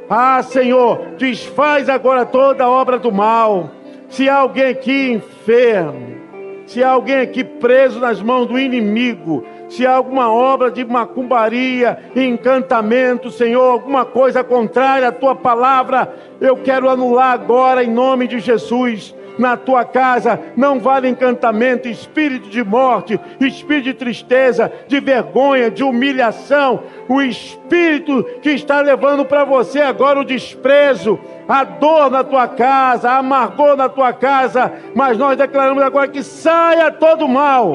Ah, 0.09 0.43
Senhor, 0.43 1.15
desfaz 1.17 1.89
agora 1.89 2.25
toda 2.25 2.65
a 2.65 2.71
obra 2.71 2.99
do 2.99 3.11
mal 3.11 3.82
se 4.13 4.29
há 4.29 4.37
alguém 4.37 4.67
aqui 4.67 5.11
enfermo, 5.11 6.21
se 6.67 6.85
há 6.85 6.91
alguém 6.91 7.21
aqui 7.21 7.43
preso 7.43 7.99
nas 7.99 8.21
mãos 8.21 8.47
do 8.47 8.59
inimigo, 8.59 9.43
se 9.71 9.87
há 9.87 9.95
alguma 9.95 10.31
obra 10.31 10.71
de 10.71 10.85
macumbaria, 10.85 11.99
encantamento, 12.15 13.31
Senhor, 13.31 13.63
alguma 13.63 14.05
coisa 14.05 14.45
contrária 14.45 15.09
à 15.09 15.13
tua 15.13 15.35
palavra, 15.35 16.15
eu 16.43 16.59
quero 16.59 16.91
anular 16.91 17.33
agora 17.33 17.83
em 17.83 17.91
nome 17.91 18.29
de 18.29 18.39
Jesus 18.39 19.15
na 19.39 19.57
tua 19.57 19.85
casa 19.85 20.39
não 20.57 20.79
vale 20.79 21.09
encantamento, 21.09 21.89
espírito 21.89 22.49
de 22.49 22.63
morte, 22.63 23.19
espírito 23.41 23.85
de 23.85 23.95
tristeza, 23.95 24.73
de 24.87 25.01
vergonha, 25.01 25.71
de 25.71 25.83
humilhação, 25.83 26.83
o 27.09 27.21
espírito 27.23 28.25
que 28.41 28.51
está 28.51 28.81
levando 28.81 29.25
para 29.25 29.45
você 29.45 29.81
agora 29.81 30.21
o 30.21 30.25
desprezo, 30.25 31.19
a 31.49 31.65
dor 31.65 32.11
na 32.11 32.25
tua 32.25 32.49
casa, 32.49 33.11
a 33.11 33.19
amargor 33.19 33.77
na 33.77 33.89
tua 33.89 34.13
casa, 34.13 34.73
mas 34.95 35.17
nós 35.19 35.37
declaramos 35.37 35.83
agora 35.83 36.09
que 36.09 36.23
saia 36.23 36.91
todo 36.91 37.29
mal, 37.29 37.75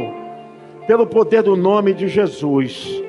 pelo 0.85 1.05
poder 1.05 1.43
do 1.43 1.55
nome 1.55 1.93
de 1.93 2.07
Jesus. 2.07 3.03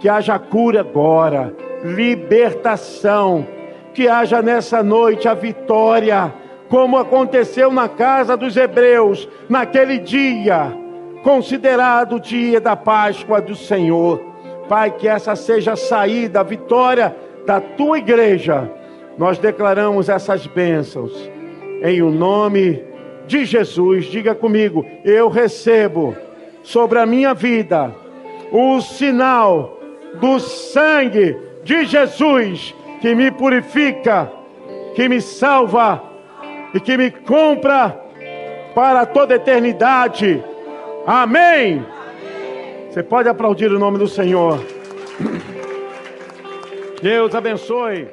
Que 0.00 0.08
haja 0.08 0.38
cura 0.38 0.80
agora, 0.80 1.54
libertação, 1.82 3.46
que 3.94 4.08
haja 4.08 4.42
nessa 4.42 4.82
noite 4.82 5.26
a 5.26 5.34
vitória 5.34 6.32
como 6.68 6.96
aconteceu 6.96 7.72
na 7.72 7.88
casa 7.88 8.36
dos 8.36 8.56
hebreus, 8.56 9.28
naquele 9.48 9.98
dia, 9.98 10.72
considerado 11.22 12.16
o 12.16 12.20
dia 12.20 12.60
da 12.60 12.76
Páscoa 12.76 13.40
do 13.40 13.54
Senhor. 13.54 14.20
Pai, 14.68 14.90
que 14.90 15.06
essa 15.06 15.36
seja 15.36 15.72
a 15.72 15.76
saída, 15.76 16.40
a 16.40 16.42
vitória 16.42 17.14
da 17.46 17.60
tua 17.60 17.98
igreja. 17.98 18.70
Nós 19.16 19.38
declaramos 19.38 20.08
essas 20.08 20.46
bênçãos 20.46 21.12
em 21.82 22.02
o 22.02 22.10
nome 22.10 22.82
de 23.26 23.44
Jesus. 23.44 24.06
Diga 24.06 24.34
comigo: 24.34 24.84
eu 25.04 25.28
recebo 25.28 26.16
sobre 26.62 26.98
a 26.98 27.06
minha 27.06 27.32
vida 27.32 27.94
o 28.50 28.80
sinal 28.80 29.78
do 30.20 30.38
sangue 30.40 31.36
de 31.62 31.84
Jesus 31.84 32.74
que 33.00 33.14
me 33.14 33.30
purifica, 33.30 34.30
que 34.94 35.08
me 35.08 35.20
salva 35.20 36.02
e 36.76 36.80
que 36.80 36.96
me 36.96 37.10
compra 37.10 37.98
para 38.74 39.06
toda 39.06 39.34
eternidade. 39.34 40.44
Amém. 41.06 41.84
Você 42.90 43.02
pode 43.02 43.28
aplaudir 43.28 43.72
o 43.72 43.78
nome 43.78 43.98
do 43.98 44.06
Senhor. 44.06 44.62
Deus 47.00 47.34
abençoe. 47.34 48.08